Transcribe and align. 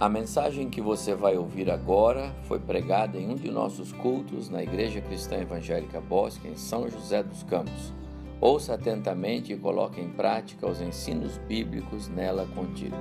A 0.00 0.08
mensagem 0.08 0.70
que 0.70 0.80
você 0.80 1.14
vai 1.14 1.36
ouvir 1.36 1.70
agora 1.70 2.34
foi 2.44 2.58
pregada 2.58 3.18
em 3.18 3.28
um 3.28 3.34
de 3.34 3.50
nossos 3.50 3.92
cultos 3.92 4.48
na 4.48 4.62
Igreja 4.62 4.98
Cristã 5.02 5.36
Evangélica 5.36 6.00
Bosque, 6.00 6.48
em 6.48 6.56
São 6.56 6.88
José 6.88 7.22
dos 7.22 7.42
Campos. 7.42 7.92
Ouça 8.40 8.72
atentamente 8.72 9.52
e 9.52 9.58
coloque 9.58 10.00
em 10.00 10.08
prática 10.08 10.66
os 10.66 10.80
ensinos 10.80 11.36
bíblicos 11.36 12.08
nela 12.08 12.46
contidos. 12.54 12.96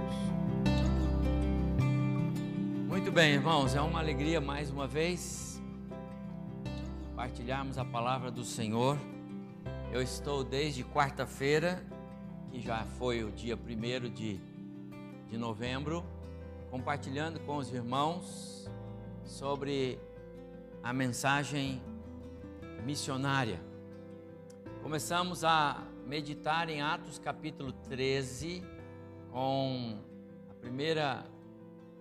Muito 2.89 3.13
bem, 3.13 3.31
irmãos, 3.31 3.75
é 3.75 3.79
uma 3.79 3.99
alegria 3.99 4.41
mais 4.41 4.69
uma 4.69 4.85
vez 4.85 5.61
partilharmos 7.15 7.77
a 7.77 7.85
palavra 7.85 8.29
do 8.29 8.43
Senhor. 8.43 8.97
Eu 9.93 10.01
estou 10.01 10.43
desde 10.43 10.83
quarta-feira, 10.83 11.81
que 12.51 12.59
já 12.59 12.83
foi 12.97 13.23
o 13.23 13.31
dia 13.31 13.55
primeiro 13.55 14.09
de, 14.09 14.37
de 15.29 15.37
novembro, 15.37 16.03
compartilhando 16.69 17.39
com 17.41 17.57
os 17.57 17.73
irmãos 17.73 18.69
sobre 19.25 19.99
a 20.83 20.93
mensagem 20.93 21.81
missionária. 22.85 23.59
Começamos 24.83 25.43
a 25.43 25.83
meditar 26.05 26.69
em 26.69 26.81
Atos 26.81 27.17
capítulo 27.17 27.71
13, 27.71 28.63
com 29.31 29.99
a 30.49 30.53
primeira 30.53 31.25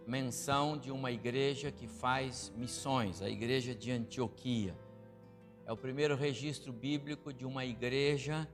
menção 0.07 0.77
de 0.77 0.91
uma 0.91 1.11
igreja 1.11 1.73
que 1.73 1.87
faz 1.87 2.53
missões, 2.55 3.23
a 3.23 3.29
igreja 3.29 3.75
de 3.75 3.91
Antioquia. 3.91 4.77
É 5.65 5.73
o 5.73 5.77
primeiro 5.77 6.15
registro 6.15 6.73
bíblico 6.73 7.33
de 7.33 7.47
uma 7.47 7.65
igreja 7.65 8.47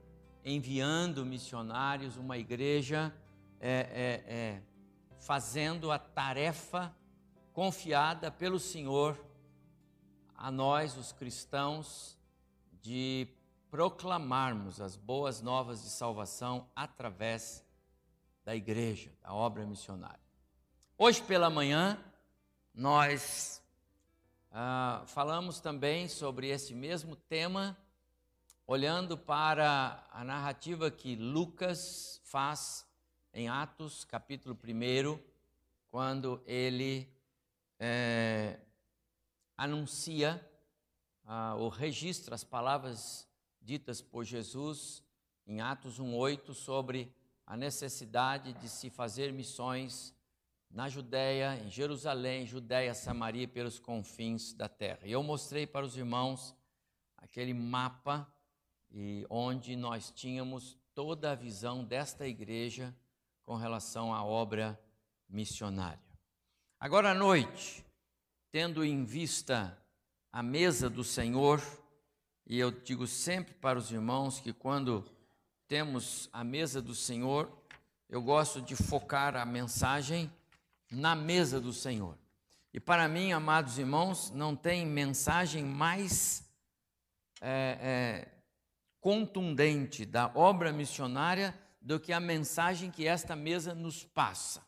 enviando 0.44 1.26
missionários, 1.26 2.16
uma 2.16 2.38
igreja 2.38 3.12
é, 3.60 4.22
é, 4.26 4.34
é 4.34 4.62
fazendo 5.24 5.90
a 5.90 5.98
tarefa 5.98 6.94
confiada 7.54 8.30
pelo 8.30 8.60
Senhor 8.60 9.18
a 10.36 10.50
nós, 10.50 10.98
os 10.98 11.12
cristãos, 11.12 12.18
de 12.82 13.26
proclamarmos 13.70 14.82
as 14.82 14.96
boas 14.96 15.40
novas 15.40 15.82
de 15.82 15.88
salvação 15.88 16.68
através 16.76 17.64
da 18.44 18.54
igreja, 18.54 19.10
da 19.22 19.32
obra 19.32 19.64
missionária. 19.64 20.20
Hoje 20.98 21.22
pela 21.22 21.48
manhã, 21.48 21.98
nós 22.74 23.62
ah, 24.50 25.04
falamos 25.06 25.58
também 25.58 26.06
sobre 26.06 26.48
esse 26.48 26.74
mesmo 26.74 27.16
tema, 27.16 27.74
olhando 28.66 29.16
para 29.16 30.06
a 30.12 30.22
narrativa 30.22 30.90
que 30.90 31.16
Lucas 31.16 32.20
faz 32.26 32.86
em 33.34 33.48
Atos, 33.48 34.04
capítulo 34.04 34.56
1, 34.56 35.18
quando 35.88 36.40
ele 36.46 37.12
é, 37.80 38.60
anuncia 39.56 40.40
ah, 41.24 41.56
o 41.56 41.68
registro, 41.68 42.32
as 42.32 42.44
palavras 42.44 43.28
ditas 43.60 44.00
por 44.00 44.24
Jesus 44.24 45.02
em 45.48 45.60
Atos 45.60 45.98
1,8 45.98 46.54
sobre 46.54 47.12
a 47.44 47.56
necessidade 47.56 48.52
de 48.52 48.68
se 48.68 48.88
fazer 48.88 49.32
missões 49.32 50.14
na 50.70 50.88
Judéia, 50.88 51.56
em 51.56 51.68
Jerusalém, 51.68 52.46
Judéia, 52.46 52.94
Samaria 52.94 53.42
e 53.42 53.48
pelos 53.48 53.80
confins 53.80 54.52
da 54.52 54.68
terra. 54.68 55.00
E 55.02 55.10
eu 55.10 55.22
mostrei 55.24 55.66
para 55.66 55.84
os 55.84 55.96
irmãos 55.96 56.54
aquele 57.16 57.52
mapa 57.52 58.32
e 58.92 59.26
onde 59.28 59.74
nós 59.74 60.12
tínhamos 60.12 60.78
toda 60.94 61.32
a 61.32 61.34
visão 61.34 61.84
desta 61.84 62.28
igreja 62.28 62.94
com 63.44 63.56
relação 63.56 64.14
à 64.14 64.24
obra 64.24 64.78
missionária. 65.28 66.02
Agora 66.80 67.10
à 67.10 67.14
noite, 67.14 67.84
tendo 68.50 68.84
em 68.84 69.04
vista 69.04 69.76
a 70.32 70.42
mesa 70.42 70.88
do 70.88 71.04
Senhor, 71.04 71.62
e 72.46 72.58
eu 72.58 72.70
digo 72.70 73.06
sempre 73.06 73.54
para 73.54 73.78
os 73.78 73.90
irmãos 73.90 74.40
que 74.40 74.52
quando 74.52 75.04
temos 75.66 76.28
a 76.32 76.44
mesa 76.44 76.82
do 76.82 76.94
Senhor, 76.94 77.50
eu 78.08 78.22
gosto 78.22 78.60
de 78.60 78.76
focar 78.76 79.36
a 79.36 79.44
mensagem 79.44 80.30
na 80.90 81.14
mesa 81.14 81.60
do 81.60 81.72
Senhor. 81.72 82.18
E 82.72 82.80
para 82.80 83.08
mim, 83.08 83.32
amados 83.32 83.78
irmãos, 83.78 84.30
não 84.30 84.54
tem 84.54 84.84
mensagem 84.84 85.64
mais 85.64 86.44
é, 87.40 87.78
é, 87.80 88.28
contundente 89.00 90.04
da 90.04 90.30
obra 90.34 90.72
missionária 90.72 91.58
do 91.84 92.00
que 92.00 92.14
a 92.14 92.18
mensagem 92.18 92.90
que 92.90 93.06
esta 93.06 93.36
mesa 93.36 93.74
nos 93.74 94.02
passa. 94.02 94.66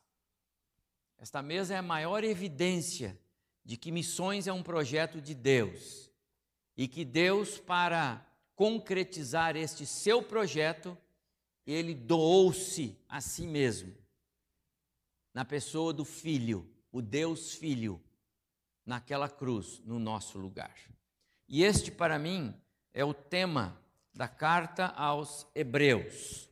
Esta 1.17 1.41
mesa 1.41 1.73
é 1.73 1.79
a 1.79 1.83
maior 1.83 2.23
evidência 2.23 3.19
de 3.65 3.79
que 3.79 3.91
missões 3.91 4.47
é 4.47 4.53
um 4.53 4.63
projeto 4.63 5.19
de 5.19 5.35
Deus 5.35 6.11
e 6.77 6.87
que 6.87 7.07
Deus, 7.07 7.59
para 7.59 8.25
concretizar 8.55 9.57
este 9.57 9.87
seu 9.87 10.23
projeto, 10.23 10.97
ele 11.67 11.95
doou-se 11.95 12.95
a 13.09 13.23
si 13.23 13.47
mesmo, 13.47 13.97
na 15.33 15.45
pessoa 15.45 15.95
do 15.95 16.05
Filho, 16.05 16.71
o 16.93 17.01
Deus 17.01 17.55
Filho, 17.55 17.99
naquela 18.85 19.29
cruz, 19.29 19.81
no 19.87 19.99
nosso 19.99 20.39
lugar. 20.39 20.77
E 21.49 21.65
este, 21.65 21.91
para 21.91 22.19
mim, 22.19 22.55
é 22.93 23.03
o 23.03 23.15
tema 23.15 23.81
da 24.13 24.29
carta 24.29 24.89
aos 24.89 25.47
Hebreus. 25.55 26.46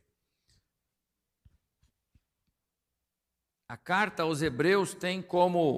A 3.67 3.75
carta 3.75 4.23
aos 4.23 4.41
Hebreus 4.41 4.93
tem 4.93 5.21
como 5.21 5.77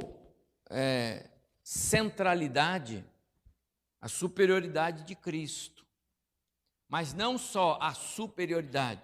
é, 0.69 1.29
centralidade 1.63 3.05
a 3.99 4.07
superioridade 4.07 5.03
de 5.03 5.15
Cristo. 5.15 5.85
Mas 6.87 7.13
não 7.13 7.37
só 7.37 7.77
a 7.81 7.93
superioridade, 7.93 9.01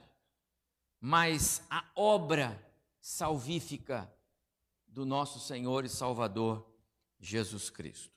mas 1.00 1.66
a 1.70 1.84
obra 1.96 2.58
salvífica 3.02 4.12
do 4.88 5.06
nosso 5.06 5.40
Senhor 5.40 5.84
e 5.84 5.90
Salvador 5.90 6.66
Jesus 7.20 7.70
Cristo. 7.70 8.14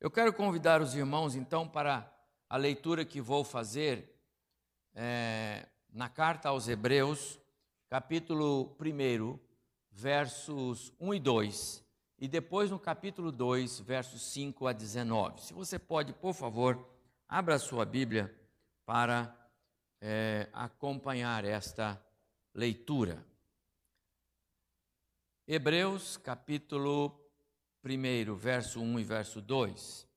Eu 0.00 0.10
quero 0.10 0.32
convidar 0.32 0.80
os 0.80 0.94
irmãos, 0.94 1.34
então, 1.34 1.68
para 1.68 2.10
a 2.48 2.56
leitura 2.56 3.04
que 3.04 3.20
vou 3.20 3.44
fazer 3.44 4.18
é, 4.94 5.68
na 5.92 6.08
carta 6.08 6.48
aos 6.48 6.68
Hebreus, 6.68 7.38
capítulo 7.88 8.76
1 8.80 9.51
versos 9.92 10.92
1 10.98 11.14
e 11.14 11.20
2, 11.20 11.84
e 12.18 12.26
depois 12.26 12.70
no 12.70 12.78
capítulo 12.78 13.30
2, 13.30 13.80
versos 13.80 14.22
5 14.32 14.66
a 14.66 14.72
19. 14.72 15.42
Se 15.42 15.52
você 15.52 15.78
pode, 15.78 16.12
por 16.12 16.34
favor, 16.34 16.88
abra 17.28 17.56
a 17.56 17.58
sua 17.58 17.84
Bíblia 17.84 18.34
para 18.86 19.36
é, 20.00 20.48
acompanhar 20.52 21.44
esta 21.44 22.02
leitura. 22.54 23.24
Hebreus, 25.46 26.16
capítulo 26.16 27.20
1, 27.84 28.34
verso 28.34 28.80
1 28.80 29.00
e 29.00 29.04
verso 29.04 29.40
2. 29.40 30.08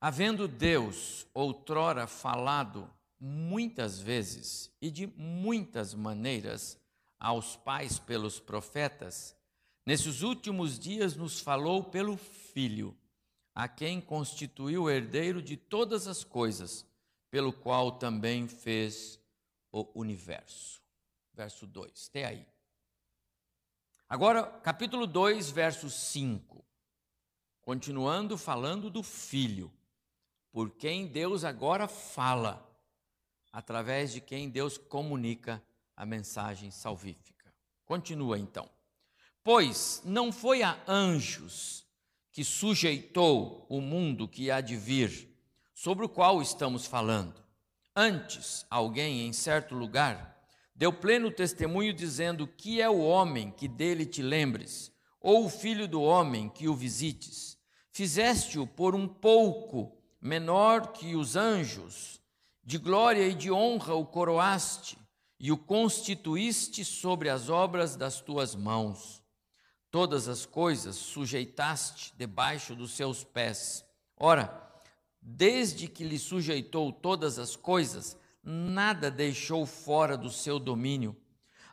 Havendo 0.00 0.48
Deus 0.48 1.26
outrora 1.32 2.06
falado 2.06 2.90
muitas 3.18 3.98
vezes 3.98 4.70
e 4.80 4.90
de 4.90 5.06
muitas 5.06 5.94
maneiras 5.94 6.78
aos 7.18 7.56
pais 7.56 7.98
pelos 7.98 8.38
profetas, 8.38 9.36
nesses 9.84 10.22
últimos 10.22 10.78
dias 10.78 11.16
nos 11.16 11.40
falou 11.40 11.84
pelo 11.84 12.16
Filho, 12.16 12.96
a 13.54 13.66
quem 13.66 14.00
constituiu 14.00 14.84
o 14.84 14.90
herdeiro 14.90 15.40
de 15.40 15.56
todas 15.56 16.06
as 16.06 16.22
coisas, 16.22 16.86
pelo 17.30 17.52
qual 17.52 17.92
também 17.92 18.46
fez 18.46 19.18
o 19.72 19.90
universo. 19.94 20.82
Verso 21.32 21.66
2, 21.66 22.08
até 22.10 22.24
aí. 22.26 22.46
Agora, 24.08 24.44
capítulo 24.44 25.06
2, 25.06 25.50
verso 25.50 25.90
5. 25.90 26.64
Continuando 27.60 28.38
falando 28.38 28.88
do 28.88 29.02
Filho, 29.02 29.72
por 30.52 30.70
quem 30.70 31.06
Deus 31.06 31.44
agora 31.44 31.88
fala, 31.88 32.64
através 33.50 34.12
de 34.12 34.20
quem 34.20 34.48
Deus 34.48 34.78
comunica 34.78 35.62
a 35.96 36.04
mensagem 36.04 36.70
salvífica. 36.70 37.52
Continua 37.86 38.38
então. 38.38 38.68
Pois 39.42 40.02
não 40.04 40.30
foi 40.30 40.62
a 40.62 40.78
anjos 40.86 41.86
que 42.32 42.44
sujeitou 42.44 43.64
o 43.68 43.80
mundo 43.80 44.28
que 44.28 44.50
há 44.50 44.60
de 44.60 44.76
vir, 44.76 45.34
sobre 45.74 46.04
o 46.04 46.08
qual 46.08 46.42
estamos 46.42 46.84
falando. 46.86 47.42
Antes, 47.94 48.66
alguém 48.68 49.26
em 49.26 49.32
certo 49.32 49.74
lugar 49.74 50.36
deu 50.74 50.92
pleno 50.92 51.30
testemunho 51.30 51.94
dizendo 51.94 52.46
que 52.46 52.82
é 52.82 52.90
o 52.90 53.00
homem 53.00 53.50
que 53.50 53.66
dele 53.66 54.04
te 54.04 54.20
lembres, 54.20 54.92
ou 55.18 55.46
o 55.46 55.48
filho 55.48 55.88
do 55.88 56.02
homem 56.02 56.50
que 56.50 56.68
o 56.68 56.74
visites. 56.74 57.56
Fizeste-o 57.90 58.66
por 58.66 58.94
um 58.94 59.08
pouco 59.08 59.96
menor 60.20 60.92
que 60.92 61.16
os 61.16 61.36
anjos, 61.36 62.20
de 62.62 62.76
glória 62.76 63.26
e 63.26 63.34
de 63.34 63.50
honra 63.50 63.94
o 63.94 64.04
coroaste 64.04 64.98
e 65.38 65.52
o 65.52 65.56
constituíste 65.56 66.84
sobre 66.84 67.28
as 67.28 67.48
obras 67.48 67.96
das 67.96 68.20
tuas 68.20 68.54
mãos. 68.54 69.22
Todas 69.90 70.28
as 70.28 70.44
coisas 70.44 70.96
sujeitaste 70.96 72.12
debaixo 72.16 72.74
dos 72.74 72.92
seus 72.92 73.22
pés. 73.22 73.84
Ora, 74.16 74.62
desde 75.20 75.88
que 75.88 76.04
lhe 76.04 76.18
sujeitou 76.18 76.92
todas 76.92 77.38
as 77.38 77.56
coisas, 77.56 78.16
nada 78.42 79.10
deixou 79.10 79.66
fora 79.66 80.16
do 80.16 80.30
seu 80.30 80.58
domínio. 80.58 81.16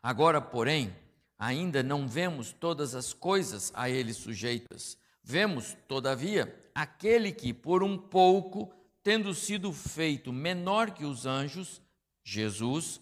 Agora, 0.01 0.41
porém, 0.41 0.93
ainda 1.37 1.83
não 1.83 2.07
vemos 2.07 2.51
todas 2.51 2.95
as 2.95 3.13
coisas 3.13 3.71
a 3.75 3.89
ele 3.89 4.13
sujeitas. 4.13 4.97
Vemos, 5.23 5.77
todavia, 5.87 6.53
aquele 6.75 7.31
que, 7.31 7.53
por 7.53 7.83
um 7.83 7.97
pouco, 7.97 8.73
tendo 9.01 9.33
sido 9.33 9.71
feito 9.71 10.33
menor 10.33 10.91
que 10.91 11.05
os 11.05 11.25
anjos, 11.25 11.81
Jesus, 12.23 12.99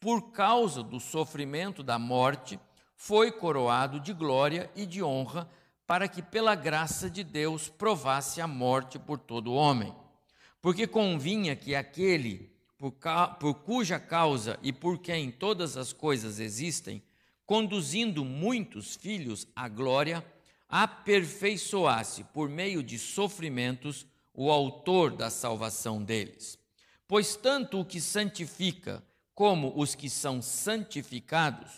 por 0.00 0.30
causa 0.30 0.82
do 0.82 1.00
sofrimento 1.00 1.82
da 1.82 1.98
morte, 1.98 2.58
foi 2.94 3.32
coroado 3.32 4.00
de 4.00 4.12
glória 4.12 4.70
e 4.74 4.86
de 4.86 5.02
honra, 5.02 5.48
para 5.86 6.06
que 6.06 6.22
pela 6.22 6.54
graça 6.54 7.08
de 7.08 7.24
Deus 7.24 7.68
provasse 7.68 8.40
a 8.40 8.46
morte 8.46 8.98
por 8.98 9.18
todo 9.18 9.54
homem. 9.54 9.94
Porque 10.60 10.86
convinha 10.86 11.56
que 11.56 11.74
aquele 11.74 12.52
por, 12.78 12.92
por 13.40 13.54
cuja 13.54 13.98
causa 13.98 14.58
e 14.62 14.72
por 14.72 14.98
quem 14.98 15.30
todas 15.30 15.76
as 15.76 15.92
coisas 15.92 16.38
existem, 16.38 17.02
conduzindo 17.44 18.24
muitos 18.24 18.94
filhos 18.94 19.48
à 19.56 19.68
glória, 19.68 20.24
aperfeiçoasse 20.68 22.24
por 22.24 22.48
meio 22.48 22.82
de 22.82 22.98
sofrimentos 22.98 24.06
o 24.34 24.50
autor 24.50 25.16
da 25.16 25.30
salvação 25.30 26.02
deles. 26.02 26.58
Pois 27.08 27.34
tanto 27.34 27.80
o 27.80 27.84
que 27.84 28.00
santifica 28.00 29.02
como 29.38 29.72
os 29.76 29.94
que 29.94 30.10
são 30.10 30.42
santificados, 30.42 31.70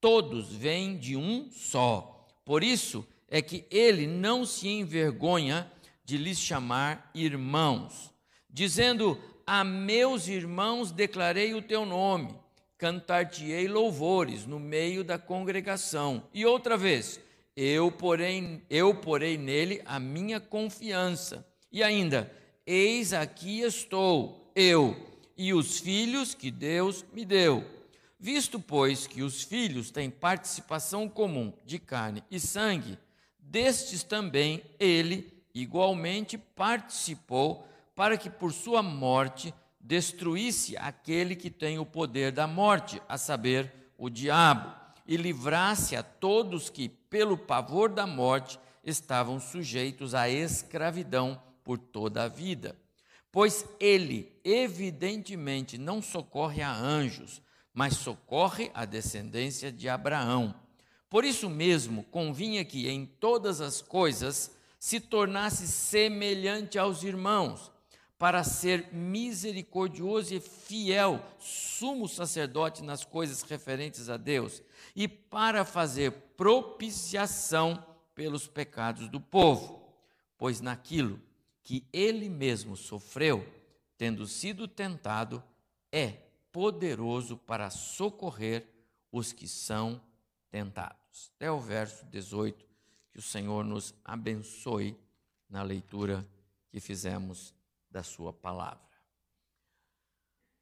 todos 0.00 0.52
vêm 0.52 0.96
de 0.96 1.14
um 1.14 1.48
só. 1.48 2.26
Por 2.44 2.64
isso 2.64 3.06
é 3.28 3.40
que 3.40 3.64
ele 3.70 4.04
não 4.04 4.44
se 4.44 4.66
envergonha 4.66 5.70
de 6.04 6.16
lhes 6.16 6.40
chamar 6.40 7.12
irmãos, 7.14 8.12
dizendo: 8.50 9.16
A 9.46 9.62
meus 9.62 10.26
irmãos 10.26 10.90
declarei 10.90 11.54
o 11.54 11.62
teu 11.62 11.86
nome, 11.86 12.34
cantar-te-ei 12.76 13.68
louvores 13.68 14.44
no 14.44 14.58
meio 14.58 15.04
da 15.04 15.16
congregação. 15.16 16.24
E 16.34 16.44
outra 16.44 16.76
vez, 16.76 17.20
eu 17.54 17.92
porém, 17.92 18.60
eu 18.68 18.92
porei 18.92 19.38
nele 19.38 19.80
a 19.84 20.00
minha 20.00 20.40
confiança. 20.40 21.46
E 21.70 21.80
ainda, 21.80 22.28
eis 22.66 23.12
aqui 23.12 23.60
estou, 23.60 24.50
eu 24.56 25.13
e 25.36 25.52
os 25.52 25.78
filhos 25.78 26.34
que 26.34 26.50
Deus 26.50 27.04
me 27.12 27.24
deu. 27.24 27.64
Visto, 28.18 28.58
pois, 28.58 29.06
que 29.06 29.22
os 29.22 29.42
filhos 29.42 29.90
têm 29.90 30.08
participação 30.10 31.08
comum 31.08 31.52
de 31.64 31.78
carne 31.78 32.22
e 32.30 32.40
sangue, 32.40 32.98
destes 33.38 34.02
também 34.02 34.62
ele 34.78 35.32
igualmente 35.54 36.38
participou, 36.38 37.68
para 37.94 38.16
que 38.16 38.30
por 38.30 38.52
sua 38.52 38.82
morte 38.82 39.54
destruísse 39.78 40.76
aquele 40.76 41.36
que 41.36 41.50
tem 41.50 41.78
o 41.78 41.86
poder 41.86 42.32
da 42.32 42.46
morte, 42.46 43.00
a 43.08 43.18
saber, 43.18 43.72
o 43.98 44.08
diabo, 44.08 44.74
e 45.06 45.16
livrasse 45.16 45.94
a 45.94 46.02
todos 46.02 46.70
que, 46.70 46.88
pelo 46.88 47.36
pavor 47.36 47.90
da 47.90 48.06
morte, 48.06 48.58
estavam 48.82 49.38
sujeitos 49.38 50.14
à 50.14 50.28
escravidão 50.28 51.40
por 51.62 51.78
toda 51.78 52.24
a 52.24 52.28
vida 52.28 52.74
pois 53.34 53.66
ele 53.80 54.32
evidentemente 54.44 55.76
não 55.76 56.00
socorre 56.00 56.62
a 56.62 56.72
anjos, 56.72 57.42
mas 57.72 57.96
socorre 57.96 58.70
a 58.72 58.84
descendência 58.84 59.72
de 59.72 59.88
Abraão. 59.88 60.54
Por 61.10 61.24
isso 61.24 61.50
mesmo, 61.50 62.04
convinha 62.04 62.64
que 62.64 62.88
em 62.88 63.04
todas 63.04 63.60
as 63.60 63.82
coisas 63.82 64.56
se 64.78 65.00
tornasse 65.00 65.66
semelhante 65.66 66.78
aos 66.78 67.02
irmãos, 67.02 67.72
para 68.16 68.44
ser 68.44 68.94
misericordioso 68.94 70.32
e 70.32 70.38
fiel, 70.38 71.20
sumo 71.40 72.08
sacerdote 72.08 72.84
nas 72.84 73.04
coisas 73.04 73.42
referentes 73.42 74.08
a 74.08 74.16
Deus, 74.16 74.62
e 74.94 75.08
para 75.08 75.64
fazer 75.64 76.12
propiciação 76.36 77.84
pelos 78.14 78.46
pecados 78.46 79.08
do 79.08 79.20
povo. 79.20 79.92
Pois 80.38 80.60
naquilo 80.60 81.20
que 81.64 81.88
ele 81.92 82.28
mesmo 82.28 82.76
sofreu, 82.76 83.44
tendo 83.96 84.26
sido 84.26 84.68
tentado, 84.68 85.42
é 85.90 86.10
poderoso 86.52 87.36
para 87.38 87.70
socorrer 87.70 88.68
os 89.10 89.32
que 89.32 89.48
são 89.48 90.00
tentados. 90.50 91.32
Até 91.36 91.50
o 91.50 91.58
verso 91.58 92.04
18, 92.06 92.64
que 93.10 93.18
o 93.18 93.22
Senhor 93.22 93.64
nos 93.64 93.94
abençoe 94.04 94.96
na 95.48 95.62
leitura 95.62 96.28
que 96.68 96.80
fizemos 96.80 97.54
da 97.90 98.02
Sua 98.02 98.32
palavra. 98.32 98.84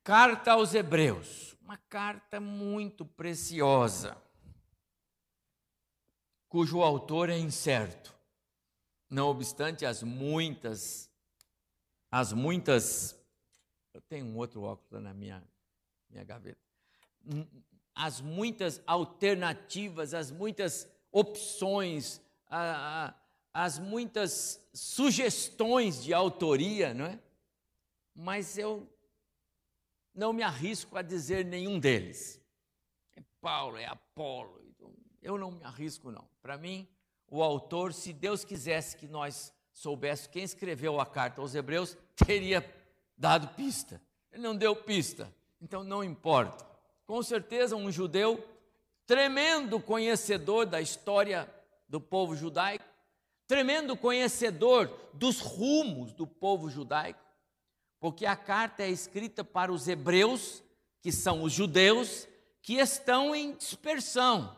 Carta 0.04 0.52
aos 0.52 0.74
Hebreus, 0.74 1.56
uma 1.62 1.76
carta 1.76 2.40
muito 2.40 3.04
preciosa, 3.04 4.16
cujo 6.48 6.82
autor 6.82 7.28
é 7.30 7.38
incerto. 7.38 8.14
Não 9.12 9.28
obstante 9.28 9.84
as 9.84 10.02
muitas, 10.02 11.10
as 12.10 12.32
muitas, 12.32 13.14
eu 13.92 14.00
tenho 14.00 14.24
um 14.24 14.38
outro 14.38 14.62
óculos 14.62 15.02
na 15.04 15.12
minha, 15.12 15.46
minha 16.08 16.24
gaveta, 16.24 16.58
as 17.94 18.22
muitas 18.22 18.80
alternativas, 18.86 20.14
as 20.14 20.30
muitas 20.30 20.88
opções, 21.10 22.22
a, 22.46 23.08
a, 23.08 23.14
as 23.52 23.78
muitas 23.78 24.66
sugestões 24.72 26.02
de 26.02 26.14
autoria, 26.14 26.94
não 26.94 27.04
é? 27.04 27.20
Mas 28.14 28.56
eu 28.56 28.88
não 30.14 30.32
me 30.32 30.42
arrisco 30.42 30.96
a 30.96 31.02
dizer 31.02 31.44
nenhum 31.44 31.78
deles. 31.78 32.40
É 33.14 33.22
Paulo, 33.42 33.76
é 33.76 33.84
Apolo, 33.84 34.58
então 34.70 34.90
eu 35.20 35.36
não 35.36 35.50
me 35.50 35.62
arrisco 35.64 36.10
não. 36.10 36.26
Para 36.40 36.56
mim, 36.56 36.88
o 37.32 37.42
autor, 37.42 37.94
se 37.94 38.12
Deus 38.12 38.44
quisesse 38.44 38.94
que 38.94 39.08
nós 39.08 39.54
soubéssemos 39.72 40.30
quem 40.30 40.42
escreveu 40.44 41.00
a 41.00 41.06
carta 41.06 41.40
aos 41.40 41.54
Hebreus, 41.54 41.96
teria 42.14 42.62
dado 43.16 43.48
pista. 43.54 44.02
Ele 44.30 44.42
não 44.42 44.54
deu 44.54 44.76
pista, 44.76 45.32
então 45.58 45.82
não 45.82 46.04
importa. 46.04 46.62
Com 47.06 47.22
certeza, 47.22 47.74
um 47.74 47.90
judeu 47.90 48.46
tremendo 49.06 49.80
conhecedor 49.80 50.66
da 50.66 50.82
história 50.82 51.50
do 51.88 51.98
povo 51.98 52.36
judaico, 52.36 52.84
tremendo 53.46 53.96
conhecedor 53.96 54.94
dos 55.14 55.40
rumos 55.40 56.12
do 56.12 56.26
povo 56.26 56.68
judaico, 56.68 57.24
porque 57.98 58.26
a 58.26 58.36
carta 58.36 58.82
é 58.82 58.90
escrita 58.90 59.42
para 59.42 59.72
os 59.72 59.88
hebreus, 59.88 60.62
que 61.00 61.10
são 61.10 61.42
os 61.42 61.52
judeus, 61.54 62.28
que 62.60 62.74
estão 62.74 63.34
em 63.34 63.54
dispersão. 63.54 64.54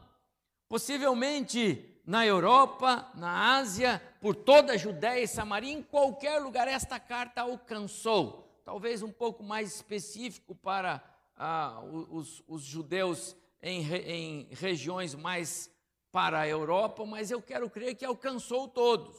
Possivelmente 0.68 1.93
na 2.06 2.26
Europa, 2.26 3.10
na 3.14 3.56
Ásia, 3.56 4.02
por 4.20 4.34
toda 4.34 4.74
a 4.74 4.76
Judéia 4.76 5.22
e 5.22 5.28
Samaria, 5.28 5.72
em 5.72 5.82
qualquer 5.82 6.38
lugar 6.38 6.68
esta 6.68 7.00
carta 7.00 7.40
alcançou. 7.40 8.60
Talvez 8.64 9.02
um 9.02 9.10
pouco 9.10 9.42
mais 9.42 9.74
específico 9.74 10.54
para 10.54 11.02
ah, 11.36 11.80
os, 12.10 12.42
os, 12.46 12.62
judeus 12.62 13.36
em, 13.62 13.82
em 13.94 14.48
regiões 14.52 15.14
mais 15.14 15.70
para 16.12 16.40
a 16.40 16.48
Europa, 16.48 17.04
mas 17.04 17.30
eu 17.30 17.42
quero 17.42 17.68
crer 17.68 17.94
que 17.94 18.04
alcançou 18.04 18.68
todos, 18.68 19.16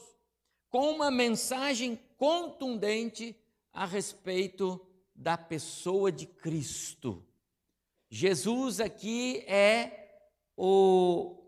com 0.70 0.90
uma 0.90 1.10
mensagem 1.10 2.00
contundente 2.16 3.36
a 3.72 3.84
respeito 3.84 4.80
da 5.14 5.36
pessoa 5.36 6.10
de 6.10 6.26
Cristo. 6.26 7.24
Jesus 8.08 8.80
aqui 8.80 9.44
é 9.46 10.08
o 10.56 11.45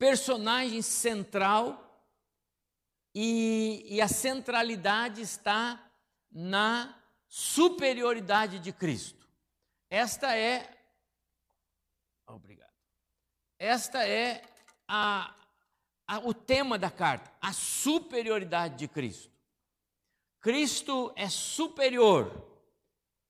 personagem 0.00 0.80
central 0.80 2.08
e, 3.14 3.84
e 3.86 4.00
a 4.00 4.08
centralidade 4.08 5.20
está 5.20 5.78
na 6.32 6.98
superioridade 7.28 8.58
de 8.60 8.72
Cristo. 8.72 9.28
Esta 9.90 10.34
é. 10.34 10.74
Obrigado. 12.26 12.72
Esta 13.58 14.08
é 14.08 14.42
a, 14.88 15.36
a, 16.06 16.18
o 16.20 16.32
tema 16.32 16.78
da 16.78 16.90
carta, 16.90 17.30
a 17.38 17.52
superioridade 17.52 18.76
de 18.76 18.88
Cristo. 18.88 19.30
Cristo 20.40 21.12
é 21.14 21.28
superior, 21.28 22.58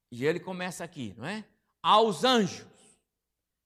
e 0.09 0.25
ele 0.25 0.39
começa 0.39 0.85
aqui, 0.85 1.15
não 1.19 1.27
é? 1.27 1.45
Aos 1.83 2.23
anjos. 2.23 2.65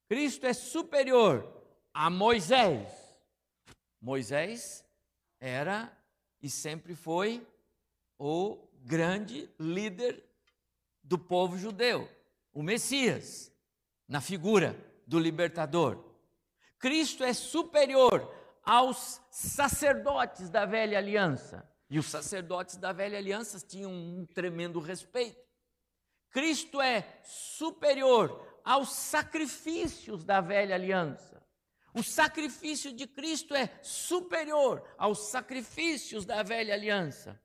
Cristo 0.09 0.47
é 0.47 0.55
superior 0.55 1.64
a 1.95 2.11
Moisés. 2.11 2.93
Moisés 4.01 4.85
era 5.41 5.97
e 6.43 6.51
sempre 6.51 6.95
foi 6.95 7.47
o 8.19 8.69
grande 8.83 9.49
líder 9.59 10.23
do 11.03 11.19
povo 11.19 11.57
judeu, 11.57 12.11
o 12.53 12.63
Messias, 12.63 13.53
na 14.09 14.21
figura 14.21 14.77
do 15.07 15.19
libertador. 15.19 16.05
Cristo 16.79 17.23
é 17.23 17.33
superior 17.33 18.31
aos 18.63 19.21
sacerdotes 19.31 20.51
da 20.51 20.67
velha 20.67 20.99
aliança. 20.99 21.67
E 21.89 21.99
os 21.99 22.07
sacerdotes 22.07 22.77
da 22.77 22.93
velha 22.93 23.19
aliança 23.19 23.61
tinham 23.61 23.93
um 23.93 24.27
tremendo 24.27 24.81
respeito. 24.81 25.45
Cristo 26.31 26.81
é 26.81 27.21
superior 27.23 28.61
aos 28.65 28.91
sacrifícios 28.91 30.25
da 30.25 30.41
velha 30.41 30.75
aliança. 30.75 31.44
O 31.95 32.03
sacrifício 32.03 32.93
de 32.93 33.07
Cristo 33.07 33.55
é 33.55 33.79
superior 33.81 34.83
aos 34.99 35.29
sacrifícios 35.29 36.25
da 36.25 36.43
velha 36.43 36.75
aliança. 36.75 37.41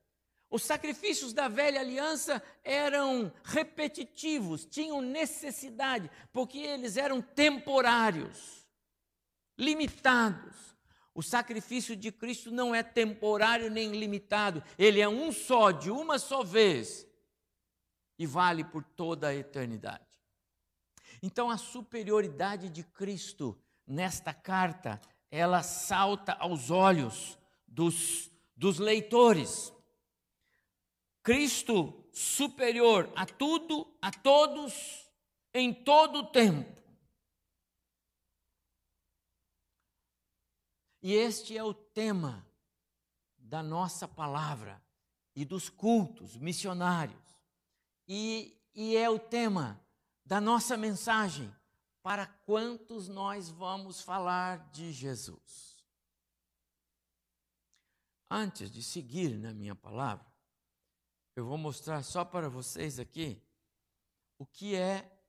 Os 0.50 0.64
sacrifícios 0.64 1.32
da 1.32 1.46
velha 1.46 1.78
aliança 1.78 2.42
eram 2.64 3.32
repetitivos, 3.44 4.66
tinham 4.66 5.00
necessidade, 5.00 6.10
porque 6.32 6.58
eles 6.58 6.96
eram 6.96 7.22
temporários, 7.22 8.66
limitados. 9.56 10.76
O 11.14 11.22
sacrifício 11.22 11.94
de 11.94 12.10
Cristo 12.10 12.50
não 12.50 12.74
é 12.74 12.82
temporário 12.82 13.70
nem 13.70 13.92
limitado, 13.92 14.64
ele 14.76 15.00
é 15.00 15.08
um 15.08 15.30
só, 15.30 15.70
de 15.70 15.92
uma 15.92 16.18
só 16.18 16.42
vez, 16.42 17.06
e 18.18 18.26
vale 18.26 18.64
por 18.64 18.82
toda 18.82 19.28
a 19.28 19.34
eternidade. 19.34 20.04
Então, 21.22 21.48
a 21.48 21.56
superioridade 21.56 22.68
de 22.68 22.82
Cristo 22.82 23.56
nesta 23.90 24.32
carta, 24.32 25.00
ela 25.30 25.62
salta 25.64 26.32
aos 26.34 26.70
olhos 26.70 27.36
dos, 27.66 28.30
dos 28.56 28.78
leitores. 28.78 29.72
Cristo 31.22 32.08
superior 32.12 33.12
a 33.16 33.26
tudo, 33.26 33.92
a 34.00 34.12
todos, 34.12 35.10
em 35.52 35.74
todo 35.74 36.20
o 36.20 36.26
tempo. 36.26 36.80
E 41.02 41.12
este 41.12 41.56
é 41.56 41.64
o 41.64 41.74
tema 41.74 42.46
da 43.36 43.62
nossa 43.62 44.06
palavra 44.06 44.80
e 45.34 45.44
dos 45.44 45.68
cultos 45.68 46.36
missionários. 46.36 47.18
E, 48.06 48.56
e 48.72 48.96
é 48.96 49.10
o 49.10 49.18
tema 49.18 49.84
da 50.24 50.40
nossa 50.40 50.76
mensagem 50.76 51.52
para 52.02 52.26
quantos 52.26 53.08
nós 53.08 53.48
vamos 53.48 54.00
falar 54.00 54.70
de 54.70 54.92
Jesus. 54.92 55.76
Antes 58.30 58.70
de 58.70 58.82
seguir 58.82 59.36
na 59.36 59.52
minha 59.52 59.74
palavra, 59.74 60.26
eu 61.36 61.44
vou 61.44 61.58
mostrar 61.58 62.02
só 62.02 62.24
para 62.24 62.48
vocês 62.48 62.98
aqui 62.98 63.42
o 64.38 64.46
que 64.46 64.74
é 64.74 65.20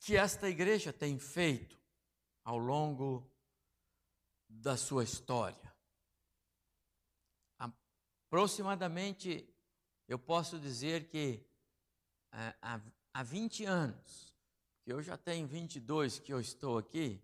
que 0.00 0.16
esta 0.16 0.48
igreja 0.48 0.92
tem 0.92 1.18
feito 1.18 1.80
ao 2.42 2.58
longo 2.58 3.30
da 4.48 4.76
sua 4.76 5.04
história. 5.04 5.74
Aproximadamente, 7.58 9.48
eu 10.06 10.18
posso 10.18 10.58
dizer 10.58 11.08
que 11.08 11.46
é, 12.32 12.54
há, 12.60 12.80
há 13.14 13.22
20 13.22 13.64
anos, 13.64 14.34
que 14.82 14.92
eu 14.92 15.00
já 15.00 15.16
tenho 15.16 15.46
22 15.46 16.18
que 16.18 16.32
eu 16.32 16.40
estou 16.40 16.76
aqui, 16.76 17.22